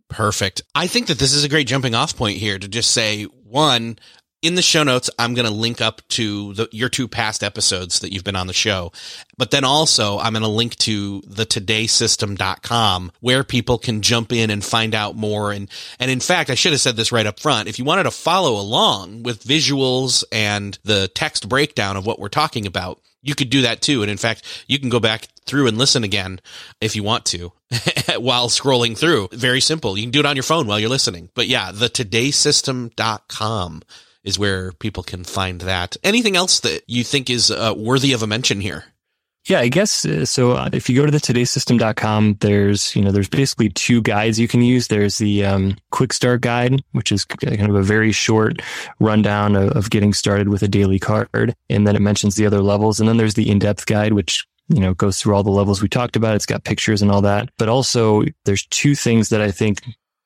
[0.09, 0.63] Perfect.
[0.75, 3.99] I think that this is a great jumping off point here to just say one,
[4.43, 8.01] in the show notes, I'm going to link up to the, your two past episodes
[8.01, 8.93] that you've been on the show.
[9.39, 14.65] But then also I'm going to link to thetodaysystem.com where people can jump in and
[14.65, 15.51] find out more.
[15.51, 17.69] And, and in fact, I should have said this right up front.
[17.69, 22.29] If you wanted to follow along with visuals and the text breakdown of what we're
[22.29, 24.03] talking about, you could do that too.
[24.03, 26.41] And in fact, you can go back through and listen again
[26.81, 27.53] if you want to
[28.18, 29.29] while scrolling through.
[29.33, 29.97] Very simple.
[29.97, 31.31] You can do it on your phone while you're listening.
[31.35, 33.83] But yeah, thetodaysystem.com
[34.24, 35.97] is where people can find that.
[36.03, 38.85] Anything else that you think is uh, worthy of a mention here?
[39.47, 40.53] Yeah, I guess uh, so.
[40.53, 44.61] Uh, if you go to thetodaysystem.com, there's, you know, there's basically two guides you can
[44.61, 44.89] use.
[44.89, 48.61] There's the um, quick start guide, which is kind of a very short
[48.99, 51.55] rundown of, of getting started with a daily card.
[51.71, 52.99] And then it mentions the other levels.
[52.99, 55.89] And then there's the in-depth guide, which you know, goes through all the levels we
[55.89, 56.35] talked about.
[56.35, 57.51] It's got pictures and all that.
[57.57, 59.83] But also there's two things that I think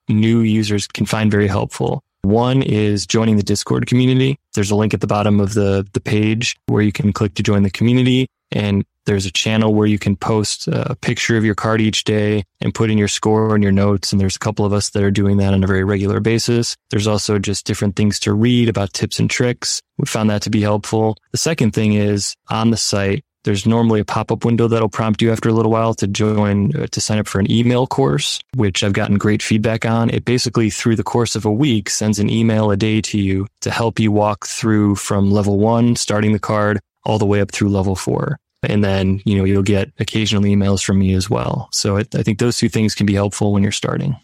[0.08, 2.02] new users can find very helpful.
[2.22, 4.38] One is joining the Discord community.
[4.54, 7.42] There's a link at the bottom of the, the page where you can click to
[7.42, 8.26] join the community.
[8.52, 12.44] And there's a channel where you can post a picture of your card each day
[12.60, 14.12] and put in your score and your notes.
[14.12, 16.76] And there's a couple of us that are doing that on a very regular basis.
[16.90, 19.82] There's also just different things to read about tips and tricks.
[19.98, 21.16] We found that to be helpful.
[21.32, 25.32] The second thing is on the site, there's normally a pop-up window that'll prompt you
[25.32, 28.84] after a little while to join, uh, to sign up for an email course, which
[28.84, 30.10] I've gotten great feedback on.
[30.10, 33.48] It basically through the course of a week sends an email a day to you
[33.62, 37.50] to help you walk through from level one, starting the card all the way up
[37.50, 38.38] through level four.
[38.62, 41.68] And then, you know, you'll get occasional emails from me as well.
[41.72, 44.16] So I think those two things can be helpful when you're starting.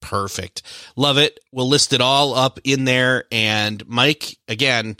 [0.00, 0.62] Perfect.
[0.96, 1.40] Love it.
[1.52, 3.24] We'll list it all up in there.
[3.30, 4.96] And Mike, again,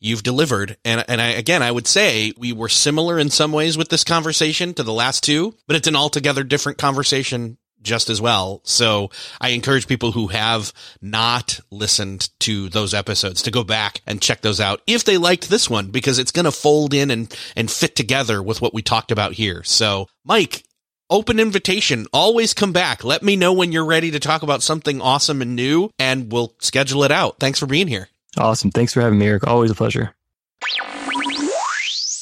[0.00, 0.76] you've delivered.
[0.84, 4.04] And, and I, again, I would say we were similar in some ways with this
[4.04, 8.60] conversation to the last two, but it's an altogether different conversation just as well.
[8.64, 9.10] So
[9.40, 14.40] I encourage people who have not listened to those episodes to go back and check
[14.40, 17.70] those out if they liked this one because it's going to fold in and and
[17.70, 19.62] fit together with what we talked about here.
[19.64, 20.64] So, Mike,
[21.10, 22.06] open invitation.
[22.12, 23.04] Always come back.
[23.04, 26.54] Let me know when you're ready to talk about something awesome and new and we'll
[26.60, 27.36] schedule it out.
[27.38, 28.08] Thanks for being here.
[28.38, 28.70] Awesome.
[28.70, 29.46] Thanks for having me, Erik.
[29.46, 30.14] Always a pleasure.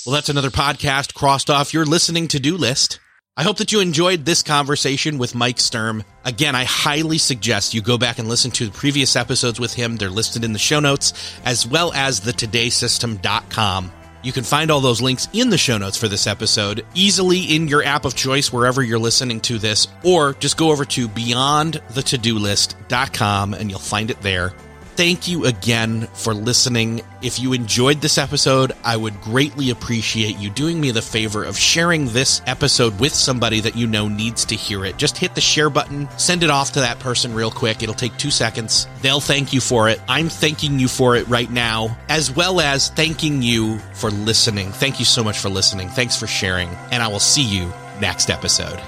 [0.07, 2.99] Well, that's another podcast crossed off your listening to do list.
[3.37, 6.03] I hope that you enjoyed this conversation with Mike Sturm.
[6.25, 9.95] Again, I highly suggest you go back and listen to the previous episodes with him.
[9.97, 11.13] They're listed in the show notes,
[11.45, 13.93] as well as thetodaysystem.com.
[14.23, 17.69] You can find all those links in the show notes for this episode, easily in
[17.69, 23.55] your app of choice wherever you're listening to this, or just go over to beyondthetodolist.com
[23.55, 24.53] and you'll find it there
[25.01, 27.01] thank you again for listening.
[27.23, 31.57] If you enjoyed this episode, I would greatly appreciate you doing me the favor of
[31.57, 34.99] sharing this episode with somebody that you know needs to hear it.
[34.99, 37.83] Just hit the share button, send it off to that person real quick.
[37.83, 38.87] It'll take two seconds.
[39.01, 40.03] They'll thank you for it.
[40.07, 44.71] I'm thanking you for it right now, as well as thanking you for listening.
[44.71, 45.89] Thank you so much for listening.
[45.89, 47.73] Thanks for sharing, and I will see you
[48.03, 48.79] next episode.